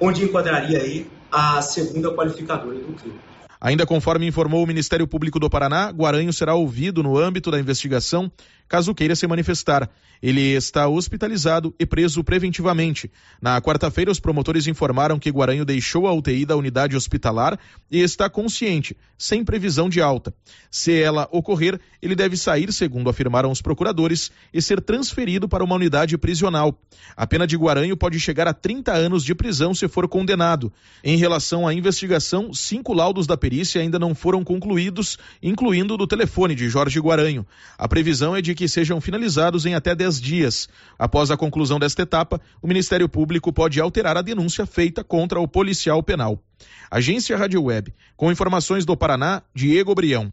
[0.00, 3.18] onde enquadraria aí a segunda qualificadora do crime.
[3.60, 8.30] Ainda conforme informou o Ministério Público do Paraná, Guaranho será ouvido no âmbito da investigação
[8.68, 9.88] caso queira se manifestar.
[10.20, 13.10] Ele está hospitalizado e preso preventivamente.
[13.40, 17.58] Na quarta-feira, os promotores informaram que Guaranho deixou a UTI da unidade hospitalar
[17.90, 20.34] e está consciente, sem previsão de alta.
[20.70, 25.76] Se ela ocorrer, ele deve sair, segundo afirmaram os procuradores, e ser transferido para uma
[25.76, 26.78] unidade prisional.
[27.16, 30.72] A pena de Guaranho pode chegar a 30 anos de prisão se for condenado.
[31.02, 36.54] Em relação à investigação, cinco laudos da perícia ainda não foram concluídos, incluindo do telefone
[36.54, 37.46] de Jorge Guaranho.
[37.78, 40.68] A previsão é de que sejam finalizados em até 10 dias.
[40.98, 45.46] Após a conclusão desta etapa, o Ministério Público pode alterar a denúncia feita contra o
[45.46, 46.42] policial penal.
[46.90, 50.32] Agência Rádio Web, com informações do Paraná, Diego Brião.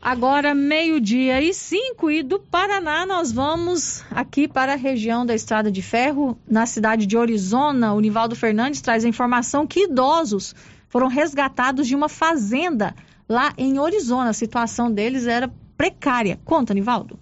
[0.00, 5.72] Agora, meio-dia e cinco, e do Paraná nós vamos aqui para a região da Estrada
[5.72, 7.94] de Ferro, na cidade de Orizona.
[7.94, 10.54] O Nivaldo Fernandes traz a informação que idosos
[10.88, 12.94] foram resgatados de uma fazenda
[13.28, 14.30] lá em Orizona.
[14.30, 15.50] A situação deles era
[15.82, 16.38] precária.
[16.44, 17.18] Conta, Nivaldo.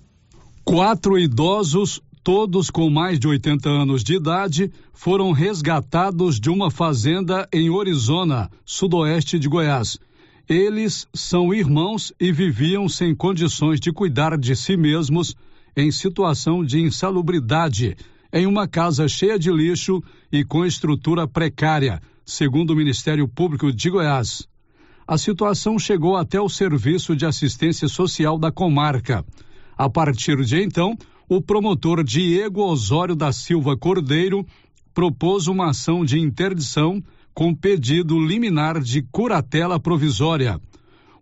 [0.63, 7.49] Quatro idosos, todos com mais de 80 anos de idade, foram resgatados de uma fazenda
[7.51, 9.99] em Orizona, sudoeste de Goiás.
[10.47, 15.35] Eles são irmãos e viviam sem condições de cuidar de si mesmos,
[15.75, 17.97] em situação de insalubridade,
[18.31, 23.89] em uma casa cheia de lixo e com estrutura precária, segundo o Ministério Público de
[23.89, 24.50] Goiás
[25.11, 29.25] a situação chegou até o Serviço de Assistência Social da comarca.
[29.77, 30.97] A partir de então,
[31.29, 34.47] o promotor Diego Osório da Silva Cordeiro
[34.95, 37.03] propôs uma ação de interdição
[37.35, 40.61] com pedido liminar de curatela provisória.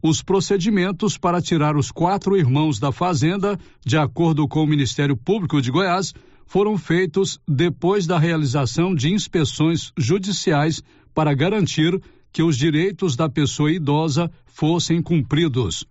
[0.03, 5.63] Os procedimentos para tirar os quatro irmãos da fazenda, de acordo com o Ministério Público
[5.63, 6.13] de Goiás,
[6.45, 10.83] foram feitos depois da realização de inspeções judiciais
[11.15, 11.99] para garantir
[12.33, 15.85] que os direitos da pessoa idosa fossem cumpridos.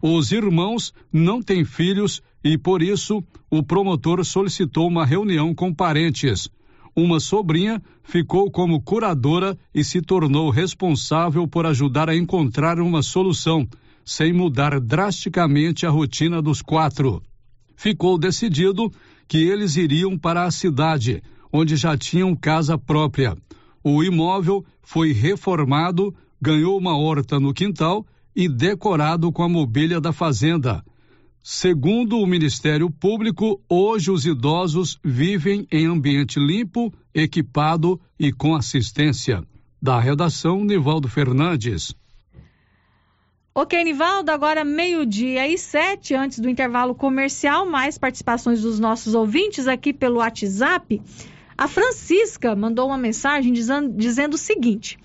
[0.00, 6.48] Os irmãos não têm filhos e, por isso, o promotor solicitou uma reunião com parentes.
[6.94, 13.68] Uma sobrinha ficou como curadora e se tornou responsável por ajudar a encontrar uma solução,
[14.04, 17.22] sem mudar drasticamente a rotina dos quatro.
[17.76, 18.90] Ficou decidido
[19.28, 21.22] que eles iriam para a cidade,
[21.52, 23.36] onde já tinham casa própria.
[23.82, 30.12] O imóvel foi reformado, ganhou uma horta no quintal e decorado com a mobília da
[30.12, 30.84] fazenda.
[31.42, 39.42] Segundo o Ministério Público, hoje os idosos vivem em ambiente limpo, equipado e com assistência.
[39.80, 41.94] Da redação, Nivaldo Fernandes.
[43.54, 49.66] Ok, Nivaldo, agora meio-dia e sete, antes do intervalo comercial, mais participações dos nossos ouvintes
[49.66, 51.02] aqui pelo WhatsApp.
[51.58, 54.96] A Francisca mandou uma mensagem dizendo, dizendo o seguinte: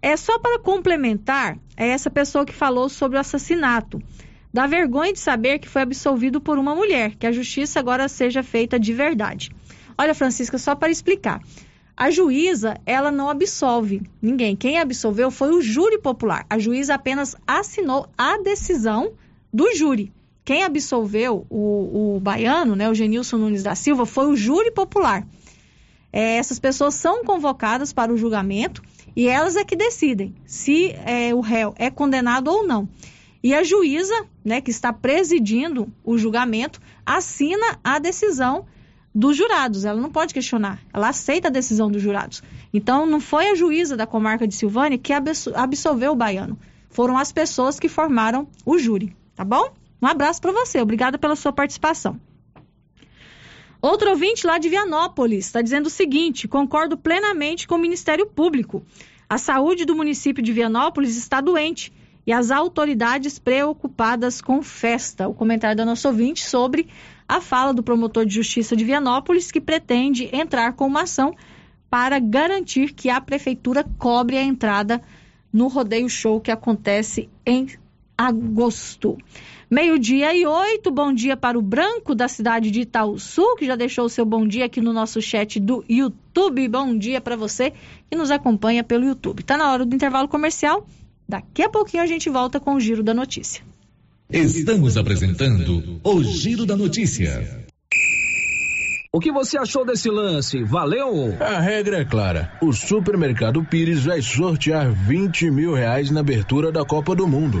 [0.00, 4.00] é só para complementar é essa pessoa que falou sobre o assassinato.
[4.54, 8.44] Dá vergonha de saber que foi absolvido por uma mulher, que a justiça agora seja
[8.44, 9.50] feita de verdade.
[9.98, 11.42] Olha, Francisca, só para explicar.
[11.96, 14.54] A juíza, ela não absolve ninguém.
[14.54, 16.46] Quem absolveu foi o júri popular.
[16.48, 19.14] A juíza apenas assinou a decisão
[19.52, 20.12] do júri.
[20.44, 25.26] Quem absolveu o, o baiano, né, o Genilson Nunes da Silva, foi o júri popular.
[26.12, 28.82] É, essas pessoas são convocadas para o julgamento
[29.14, 32.88] e elas é que decidem se é, o réu é condenado ou não.
[33.42, 38.66] E a juíza, né, que está presidindo o julgamento, assina a decisão
[39.14, 39.84] dos jurados.
[39.84, 42.42] Ela não pode questionar, ela aceita a decisão dos jurados.
[42.72, 46.58] Então, não foi a juíza da comarca de Silvânia que absolveu o baiano.
[46.90, 49.72] Foram as pessoas que formaram o júri, tá bom?
[50.00, 52.20] Um abraço para você, obrigada pela sua participação.
[53.80, 58.84] Outro ouvinte lá de Vianópolis está dizendo o seguinte: concordo plenamente com o Ministério Público.
[59.28, 61.92] A saúde do município de Vianópolis está doente
[62.26, 65.28] e as autoridades preocupadas com festa.
[65.28, 66.88] O comentário da nossa ouvinte sobre
[67.28, 71.34] a fala do promotor de justiça de Vianópolis que pretende entrar com uma ação
[71.88, 75.00] para garantir que a prefeitura cobre a entrada
[75.52, 77.68] no rodeio show que acontece em
[78.18, 79.16] agosto.
[79.70, 84.06] Meio-dia e oito, bom dia para o Branco da cidade de Itaúsu, que já deixou
[84.06, 86.66] o seu bom dia aqui no nosso chat do YouTube.
[86.68, 87.72] Bom dia para você
[88.10, 89.44] que nos acompanha pelo YouTube.
[89.44, 90.86] Tá na hora do intervalo comercial.
[91.28, 93.62] Daqui a pouquinho a gente volta com o Giro da Notícia.
[94.30, 97.66] Estamos apresentando o Giro da Notícia.
[99.12, 100.62] O que você achou desse lance?
[100.64, 101.34] Valeu?
[101.40, 102.52] A regra é clara.
[102.62, 107.60] O supermercado Pires vai sortear 20 mil reais na abertura da Copa do Mundo.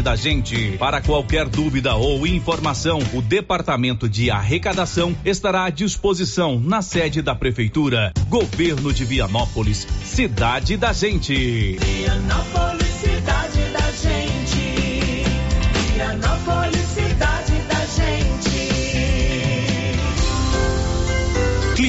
[0.01, 0.77] da gente.
[0.77, 7.35] Para qualquer dúvida ou informação, o Departamento de Arrecadação estará à disposição na sede da
[7.35, 8.11] Prefeitura.
[8.27, 11.77] Governo de Vianópolis, cidade da gente.
[11.79, 15.23] Vianópolis, cidade da gente.
[15.93, 16.90] Vianópolis,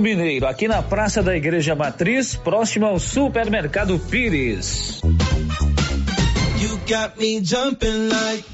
[0.00, 5.00] Mineiro, aqui na Praça da Igreja Matriz, próximo ao Supermercado Pires.
[6.60, 8.44] You got me jumping like.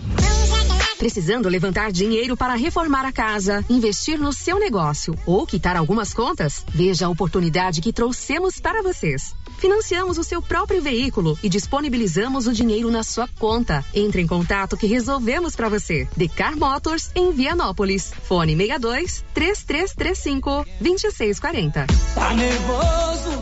[0.98, 6.65] Precisando levantar dinheiro para reformar a casa, investir no seu negócio ou quitar algumas contas?
[6.74, 9.32] Veja a oportunidade que trouxemos para vocês.
[9.59, 13.85] Financiamos o seu próprio veículo e disponibilizamos o dinheiro na sua conta.
[13.93, 16.09] Entre em contato que resolvemos para você.
[16.16, 18.12] Decar Motors em Vianópolis.
[18.22, 21.86] Fone 62 3335 2640.
[22.14, 23.40] Tá nervoso?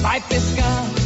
[0.00, 1.05] Vai pescar.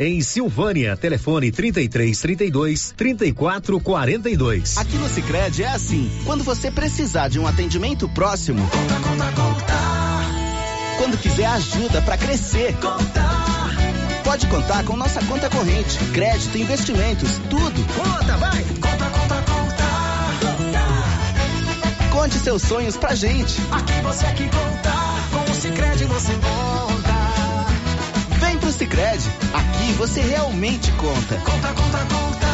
[0.00, 0.96] em Silvânia.
[0.96, 4.76] Telefone 33 32 34 42.
[4.78, 6.10] Aqui no Sicredi é assim.
[6.24, 9.74] Quando você precisar de um atendimento próximo, Conta, conta, conta.
[10.98, 12.74] quando quiser ajuda para crescer,
[14.24, 17.84] pode contar com nossa conta corrente, crédito, investimentos, tudo.
[17.94, 18.62] Conta, vai.
[18.80, 19.84] Conta, conta, conta.
[22.10, 23.60] Conte seus sonhos pra gente.
[23.70, 24.92] Aqui você é que conta,
[25.44, 27.03] com o Cicred você conta.
[28.64, 29.22] Pro Cicred,
[29.52, 31.36] aqui você realmente conta.
[31.36, 32.53] Conta, conta, conta.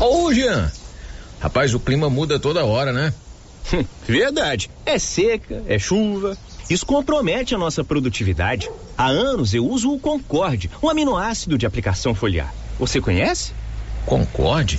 [0.00, 0.72] Ô, Jean.
[1.40, 3.12] Rapaz, o clima muda toda hora, né?
[4.06, 4.70] Verdade.
[4.84, 6.36] É seca, é chuva.
[6.68, 8.70] Isso compromete a nossa produtividade.
[8.96, 12.54] Há anos eu uso o Concorde, um aminoácido de aplicação foliar.
[12.78, 13.52] Você conhece?
[14.06, 14.78] Concorde?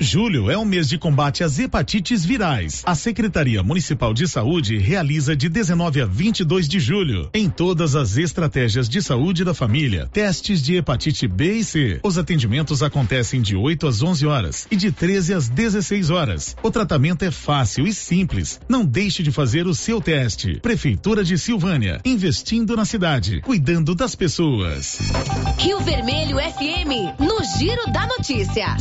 [0.00, 2.82] Julho é um mês de combate às hepatites virais.
[2.84, 8.16] A Secretaria Municipal de Saúde realiza de 19 a 22 de julho, em todas as
[8.16, 12.00] estratégias de saúde da família, testes de hepatite B e C.
[12.02, 16.56] Os atendimentos acontecem de 8 às 11 horas e de 13 às 16 horas.
[16.62, 18.60] O tratamento é fácil e simples.
[18.68, 20.58] Não deixe de fazer o seu teste.
[20.60, 24.98] Prefeitura de Silvânia, investindo na cidade, cuidando das pessoas.
[25.58, 28.76] Rio Vermelho FM, no Giro da Notícia.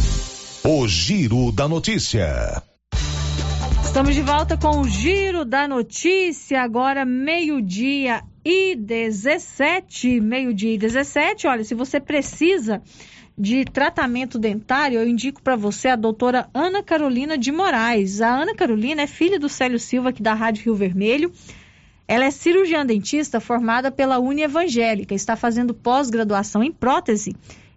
[0.65, 2.64] O Giro da Notícia.
[3.84, 10.22] Estamos de volta com o Giro da Notícia, agora meio-dia e 17.
[10.22, 11.48] Meio-dia e 17.
[11.48, 12.81] Olha, se você precisa
[13.38, 18.22] de tratamento dentário, eu indico para você a doutora Ana Carolina de Moraes.
[18.22, 21.30] A Ana Carolina é filha do Célio Silva, aqui da Rádio Rio Vermelho.
[22.07, 27.35] Ela é cirurgiã dentista formada pela Uni Evangélica, está fazendo pós-graduação em prótese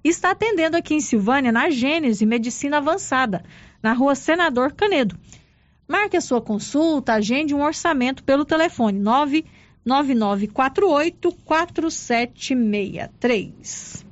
[0.09, 3.45] está atendendo aqui em Silvânia, na Gênese Medicina Avançada,
[3.83, 5.19] na rua Senador Canedo.
[5.89, 14.05] Marque a sua consulta, agende um orçamento pelo telefone 99948 4763.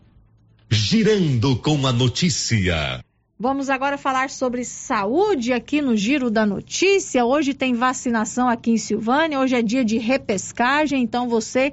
[0.71, 3.05] Girando com a notícia.
[3.39, 7.25] Vamos agora falar sobre saúde aqui no Giro da Notícia.
[7.25, 11.73] Hoje tem vacinação aqui em Silvânia, hoje é dia de repescagem, então você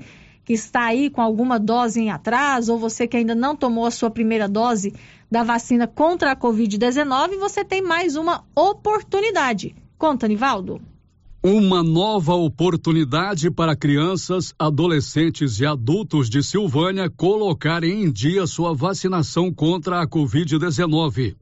[0.52, 3.92] que está aí com alguma dose em atraso, ou você que ainda não tomou a
[3.92, 4.94] sua primeira dose
[5.32, 9.74] da vacina contra a Covid-19, você tem mais uma oportunidade.
[9.98, 10.82] Conta, Nivaldo.
[11.42, 19.54] Uma nova oportunidade para crianças, adolescentes e adultos de Silvânia colocarem em dia sua vacinação
[19.54, 21.34] contra a Covid-19.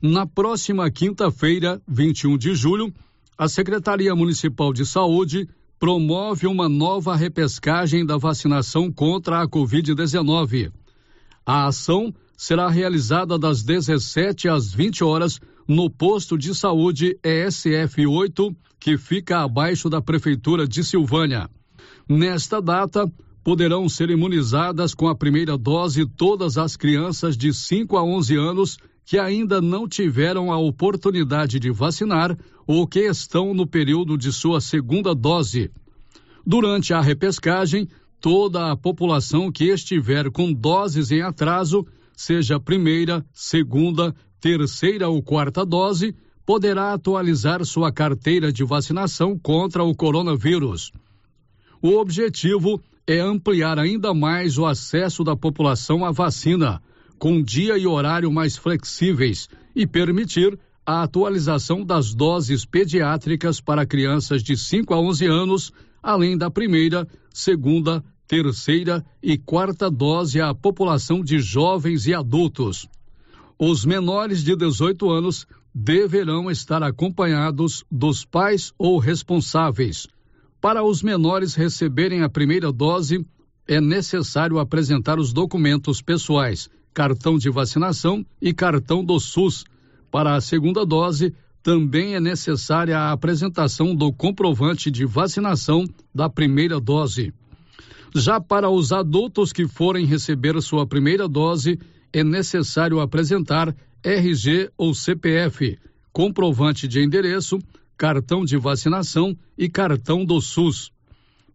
[0.00, 2.90] Na próxima quinta-feira, 21 de julho,
[3.36, 5.46] a Secretaria Municipal de Saúde
[5.78, 10.72] promove uma nova repescagem da vacinação contra a Covid-19.
[11.44, 18.54] A ação será realizada das 17 às 20 horas no posto de saúde ESF 8,
[18.78, 21.48] que fica abaixo da Prefeitura de Silvânia.
[22.08, 23.10] Nesta data,
[23.42, 28.78] poderão ser imunizadas com a primeira dose todas as crianças de 5 a 11 anos
[29.06, 34.60] que ainda não tiveram a oportunidade de vacinar ou que estão no período de sua
[34.60, 35.70] segunda dose.
[36.44, 37.88] Durante a repescagem,
[38.20, 45.64] toda a população que estiver com doses em atraso, seja primeira, segunda, terceira ou quarta
[45.64, 46.12] dose,
[46.44, 50.90] poderá atualizar sua carteira de vacinação contra o coronavírus.
[51.80, 56.82] O objetivo é ampliar ainda mais o acesso da população à vacina,
[57.18, 64.42] com dia e horário mais flexíveis e permitir a atualização das doses pediátricas para crianças
[64.42, 65.72] de 5 a 11 anos,
[66.02, 72.88] além da primeira, segunda, terceira e quarta dose à população de jovens e adultos.
[73.58, 80.06] Os menores de 18 anos deverão estar acompanhados dos pais ou responsáveis.
[80.60, 83.26] Para os menores receberem a primeira dose,
[83.66, 89.66] é necessário apresentar os documentos pessoais, cartão de vacinação e cartão do SUS.
[90.10, 96.80] Para a segunda dose, também é necessária a apresentação do comprovante de vacinação da primeira
[96.80, 97.34] dose.
[98.14, 101.78] Já para os adultos que forem receber sua primeira dose,
[102.14, 105.78] é necessário apresentar RG ou CPF,
[106.14, 107.58] comprovante de endereço,
[107.94, 110.90] cartão de vacinação e cartão do SUS.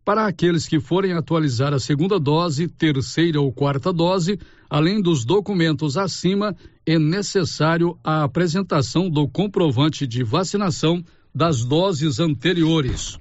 [0.03, 5.95] Para aqueles que forem atualizar a segunda dose, terceira ou quarta dose, além dos documentos
[5.95, 6.56] acima,
[6.86, 11.03] é necessário a apresentação do comprovante de vacinação
[11.34, 13.19] das doses anteriores.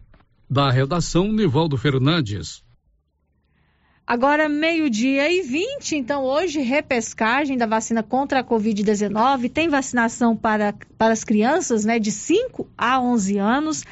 [0.48, 2.62] Da redação, Nivaldo Fernandes.
[4.06, 9.48] Agora, meio-dia e 20, então hoje, repescagem da vacina contra a Covid-19.
[9.52, 13.84] Tem vacinação para, para as crianças né, de 5 a 11 anos.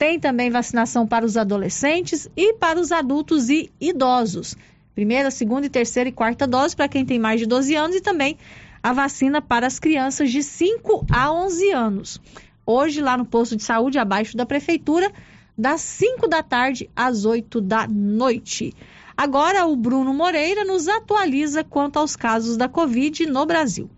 [0.00, 4.56] Tem também vacinação para os adolescentes e para os adultos e idosos.
[4.94, 8.38] Primeira, segunda, terceira e quarta dose para quem tem mais de 12 anos e também
[8.82, 12.18] a vacina para as crianças de 5 a 11 anos.
[12.64, 15.12] Hoje, lá no posto de saúde, abaixo da prefeitura,
[15.56, 18.72] das 5 da tarde às 8 da noite.
[19.14, 23.90] Agora, o Bruno Moreira nos atualiza quanto aos casos da Covid no Brasil.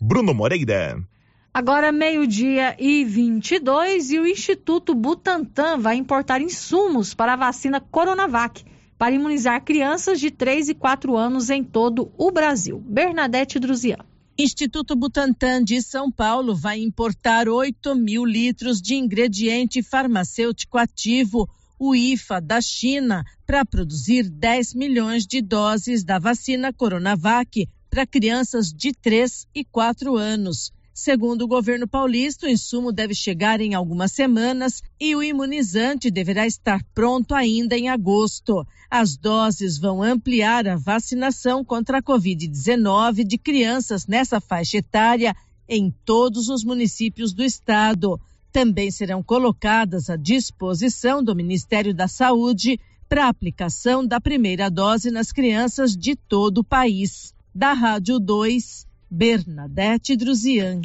[0.02, 1.02] Bruno Moreira.
[1.52, 8.64] Agora, meio-dia e 22, e o Instituto Butantan vai importar insumos para a vacina Coronavac
[9.00, 12.80] para imunizar crianças de 3 e 4 anos em todo o Brasil.
[12.80, 13.98] Bernadette Druzian.
[14.38, 21.50] Instituto Butantan de São Paulo vai importar 8 mil litros de ingrediente farmacêutico ativo,
[21.80, 28.72] o IFA, da China, para produzir 10 milhões de doses da vacina Coronavac para crianças
[28.72, 30.72] de 3 e 4 anos.
[31.02, 36.46] Segundo o governo paulista, o insumo deve chegar em algumas semanas e o imunizante deverá
[36.46, 38.68] estar pronto ainda em agosto.
[38.92, 45.34] As doses vão ampliar a vacinação contra a Covid-19 de crianças nessa faixa etária
[45.70, 48.20] em todos os municípios do estado.
[48.52, 52.78] Também serão colocadas à disposição do Ministério da Saúde
[53.08, 57.34] para aplicação da primeira dose nas crianças de todo o país.
[57.56, 60.82] Da Rádio 2, Bernadette Druzian.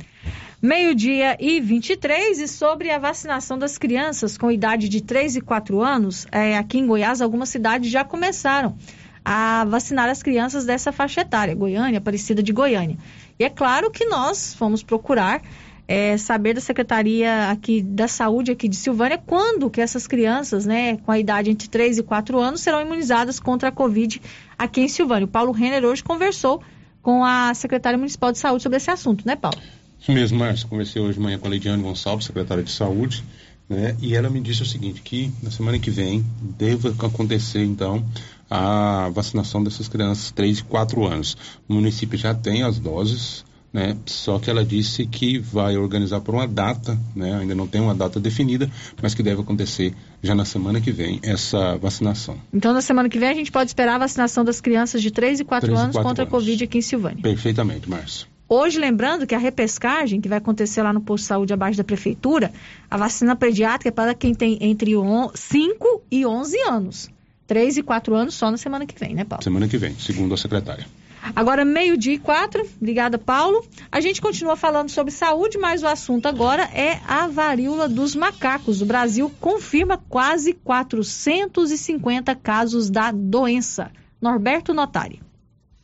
[0.62, 5.82] Meio-dia e 23, e sobre a vacinação das crianças com idade de 3 e 4
[5.82, 8.76] anos, é, aqui em Goiás, algumas cidades já começaram
[9.22, 12.96] a vacinar as crianças dessa faixa etária, Goiânia, Aparecida de Goiânia.
[13.38, 15.42] E é claro que nós fomos procurar
[15.86, 20.96] é, saber da Secretaria aqui da Saúde aqui de Silvânia quando que essas crianças, né,
[20.98, 24.20] com a idade entre 3 e 4 anos serão imunizadas contra a Covid
[24.58, 25.26] aqui em Silvânia.
[25.26, 26.62] O Paulo Renner hoje conversou
[27.04, 29.58] com a secretária municipal de saúde sobre esse assunto, né, Paulo?
[30.00, 30.66] Isso mesmo, Márcio.
[30.66, 33.22] Conversei hoje de manhã com a Leidiane Gonçalves, secretária de saúde,
[33.68, 33.94] né?
[34.00, 38.02] E ela me disse o seguinte, que na semana que vem deve acontecer, então,
[38.50, 41.36] a vacinação dessas crianças 3 e 4 anos.
[41.68, 43.44] O município já tem as doses,
[43.74, 43.96] né?
[44.06, 47.40] Só que ela disse que vai organizar por uma data, né?
[47.40, 48.70] Ainda não tem uma data definida,
[49.02, 49.92] mas que deve acontecer
[50.22, 52.38] já na semana que vem essa vacinação.
[52.52, 55.40] Então, na semana que vem a gente pode esperar a vacinação das crianças de 3
[55.40, 56.32] e 4 3 anos 4 contra anos.
[56.32, 57.20] a Covid aqui em Silvânia.
[57.20, 58.28] Perfeitamente, Márcio.
[58.48, 61.82] Hoje, lembrando que a repescagem, que vai acontecer lá no posto de saúde abaixo da
[61.82, 62.52] prefeitura,
[62.88, 64.92] a vacina pediátrica é para quem tem entre
[65.34, 67.10] 5 e 11 anos.
[67.46, 69.42] 3 e 4 anos só na semana que vem, né, Paulo?
[69.42, 70.86] Semana que vem, segundo a secretária.
[71.34, 72.66] Agora, meio-dia e quatro.
[72.76, 73.64] Obrigada, Paulo.
[73.90, 78.82] A gente continua falando sobre saúde, mas o assunto agora é a varíola dos macacos.
[78.82, 83.90] O Brasil confirma quase 450 casos da doença.
[84.20, 85.22] Norberto Notari.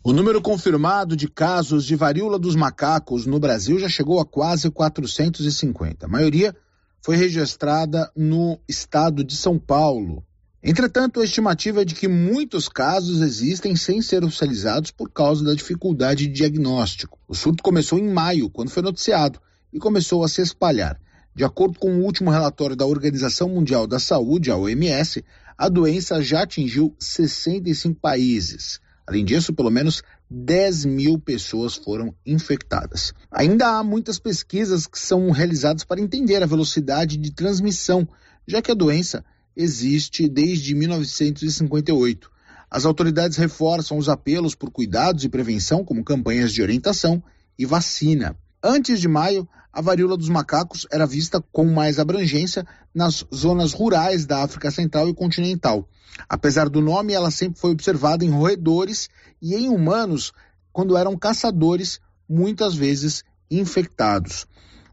[0.02, 4.70] O número confirmado de casos de varíola dos macacos no Brasil já chegou a quase
[4.70, 6.06] 450.
[6.06, 6.56] A maioria
[7.02, 10.24] foi registrada no estado de São Paulo.
[10.62, 15.54] Entretanto, a estimativa é de que muitos casos existem sem ser oficializados por causa da
[15.54, 17.18] dificuldade de diagnóstico.
[17.26, 19.40] O surto começou em maio, quando foi noticiado,
[19.72, 21.00] e começou a se espalhar.
[21.34, 25.24] De acordo com o último relatório da Organização Mundial da Saúde, a OMS,
[25.56, 28.80] a doença já atingiu 65 países.
[29.06, 33.14] Além disso, pelo menos 10 mil pessoas foram infectadas.
[33.30, 38.06] Ainda há muitas pesquisas que são realizadas para entender a velocidade de transmissão,
[38.46, 39.24] já que a doença
[39.56, 42.30] existe desde 1958.
[42.70, 47.22] As autoridades reforçam os apelos por cuidados e prevenção, como campanhas de orientação
[47.58, 48.36] e vacina.
[48.62, 54.26] Antes de maio, a varíola dos macacos era vista com mais abrangência nas zonas rurais
[54.26, 55.88] da África Central e Continental.
[56.28, 59.08] Apesar do nome, ela sempre foi observada em roedores
[59.40, 60.32] e em humanos
[60.72, 64.46] quando eram caçadores, muitas vezes infectados.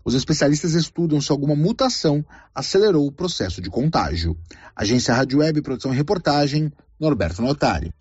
[0.07, 2.25] Os especialistas estudam se alguma mutação
[2.55, 4.37] acelerou o processo de contágio.
[4.73, 7.91] Agência Rádio Web, produção e reportagem, Norberto Notari.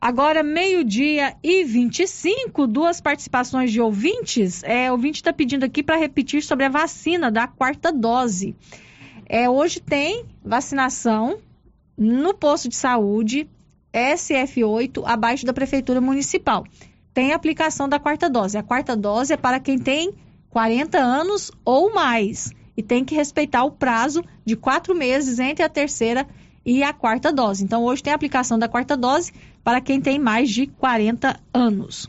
[0.00, 4.62] Agora, meio-dia e 25, duas participações de ouvintes.
[4.62, 8.54] É, o ouvinte está pedindo aqui para repetir sobre a vacina da quarta dose.
[9.26, 11.40] É, hoje tem vacinação
[11.98, 13.50] no posto de saúde
[13.92, 16.64] SF8, abaixo da Prefeitura Municipal.
[17.12, 18.56] Tem aplicação da quarta dose.
[18.56, 20.14] A quarta dose é para quem tem
[20.52, 22.52] 40 anos ou mais.
[22.76, 26.28] E tem que respeitar o prazo de quatro meses entre a terceira
[26.64, 27.64] e a quarta dose.
[27.64, 29.32] Então, hoje tem a aplicação da quarta dose
[29.64, 32.06] para quem tem mais de 40 anos.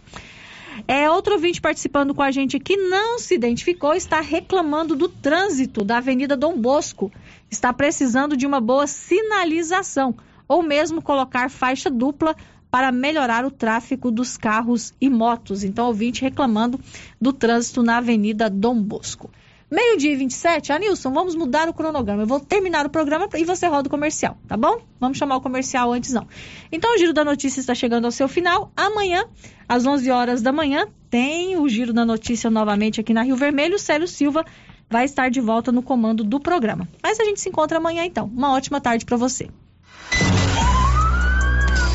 [0.88, 5.84] É outro ouvinte participando com a gente que não se identificou, está reclamando do trânsito
[5.84, 7.11] da Avenida Dom Bosco.
[7.49, 10.15] Está precisando de uma boa sinalização
[10.48, 12.36] ou mesmo colocar faixa dupla
[12.73, 15.63] para melhorar o tráfego dos carros e motos.
[15.63, 16.79] Então, ouvinte reclamando
[17.21, 19.29] do trânsito na Avenida Dom Bosco.
[19.69, 22.23] Meio-dia e 27, Anilson, vamos mudar o cronograma.
[22.23, 24.81] Eu vou terminar o programa e você roda o comercial, tá bom?
[24.99, 26.27] Vamos chamar o comercial antes, não.
[26.71, 28.71] Então, o Giro da Notícia está chegando ao seu final.
[28.75, 29.23] Amanhã,
[29.69, 33.75] às 11 horas da manhã, tem o Giro da Notícia novamente aqui na Rio Vermelho.
[33.75, 34.43] O Célio Silva
[34.89, 36.89] vai estar de volta no comando do programa.
[37.03, 38.25] Mas a gente se encontra amanhã, então.
[38.25, 39.47] Uma ótima tarde para você.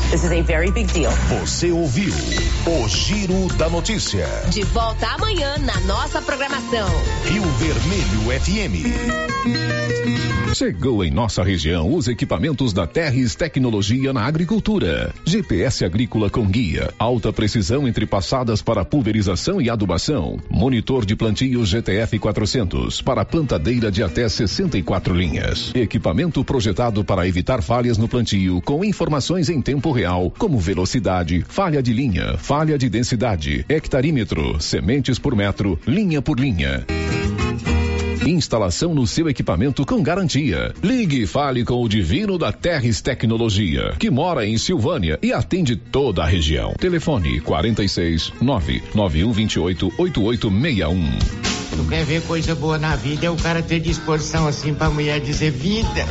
[0.09, 1.11] This is a very big deal.
[1.39, 2.11] Você ouviu
[2.65, 4.25] o Giro da Notícia.
[4.49, 6.89] De volta amanhã na nossa programação.
[7.25, 9.69] Rio Vermelho FM.
[10.55, 15.13] Chegou em nossa região os equipamentos da Terres Tecnologia na Agricultura.
[15.23, 20.39] GPS agrícola com guia, alta precisão entre passadas para pulverização e adubação.
[20.49, 25.71] Monitor de plantio GTF 400 para plantadeira de até 64 linhas.
[25.75, 29.98] Equipamento projetado para evitar falhas no plantio com informações em tempo real,
[30.37, 36.85] como velocidade, falha de linha, falha de densidade, hectarímetro, sementes por metro, linha por linha.
[38.25, 40.73] Instalação no seu equipamento com garantia.
[40.83, 45.75] Ligue e fale com o Divino da Terres Tecnologia, que mora em Silvânia e atende
[45.75, 46.73] toda a região.
[46.77, 51.19] Telefone 46 99128 8861.
[51.75, 55.19] Tu quer ver coisa boa na vida é o cara ter disposição assim pra mulher
[55.19, 56.05] dizer vida.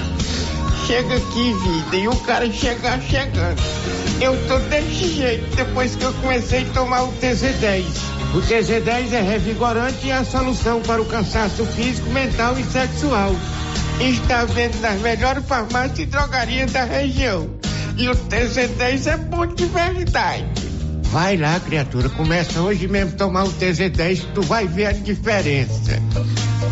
[0.89, 3.61] Chega aqui, vida, e o cara chegar chegando.
[4.23, 7.85] Eu tô desse jeito depois que eu comecei a tomar o TZ10.
[8.35, 13.37] O TZ10 é revigorante e a solução para o cansaço físico, mental e sexual.
[14.01, 17.51] Está vendo nas melhores farmácias e drogarias da região.
[17.99, 20.47] E o TZ10 é bom de verdade.
[21.03, 26.01] Vai lá, criatura, começa hoje mesmo a tomar o TZ10 tu vai ver a diferença.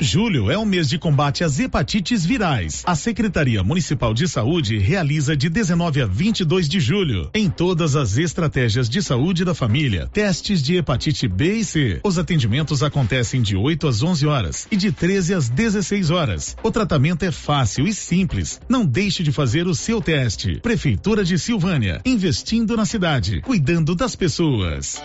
[0.00, 2.84] Julho é o mês de combate às hepatites virais.
[2.86, 8.16] A Secretaria Municipal de Saúde realiza de 19 a 22 de julho, em todas as
[8.16, 12.00] estratégias de saúde da família, testes de hepatite B e C.
[12.04, 16.56] Os atendimentos acontecem de 8 às 11 horas e de 13 às 16 horas.
[16.62, 18.60] O tratamento é fácil e simples.
[18.68, 20.60] Não deixe de fazer o seu teste.
[20.60, 25.02] Prefeitura de Silvânia, investindo na cidade, cuidando das pessoas.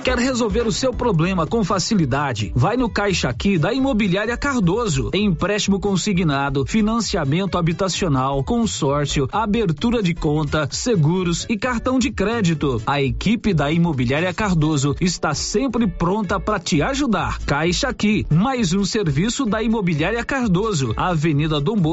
[0.00, 2.50] Quer resolver o seu problema com facilidade?
[2.56, 5.10] Vai no Caixa Aqui da Imobiliária Cardoso.
[5.14, 12.82] Empréstimo consignado, financiamento habitacional, consórcio, abertura de conta, seguros e cartão de crédito.
[12.84, 17.38] A equipe da Imobiliária Cardoso está sempre pronta para te ajudar.
[17.44, 21.76] Caixa Aqui, mais um serviço da Imobiliária Cardoso, Avenida Dom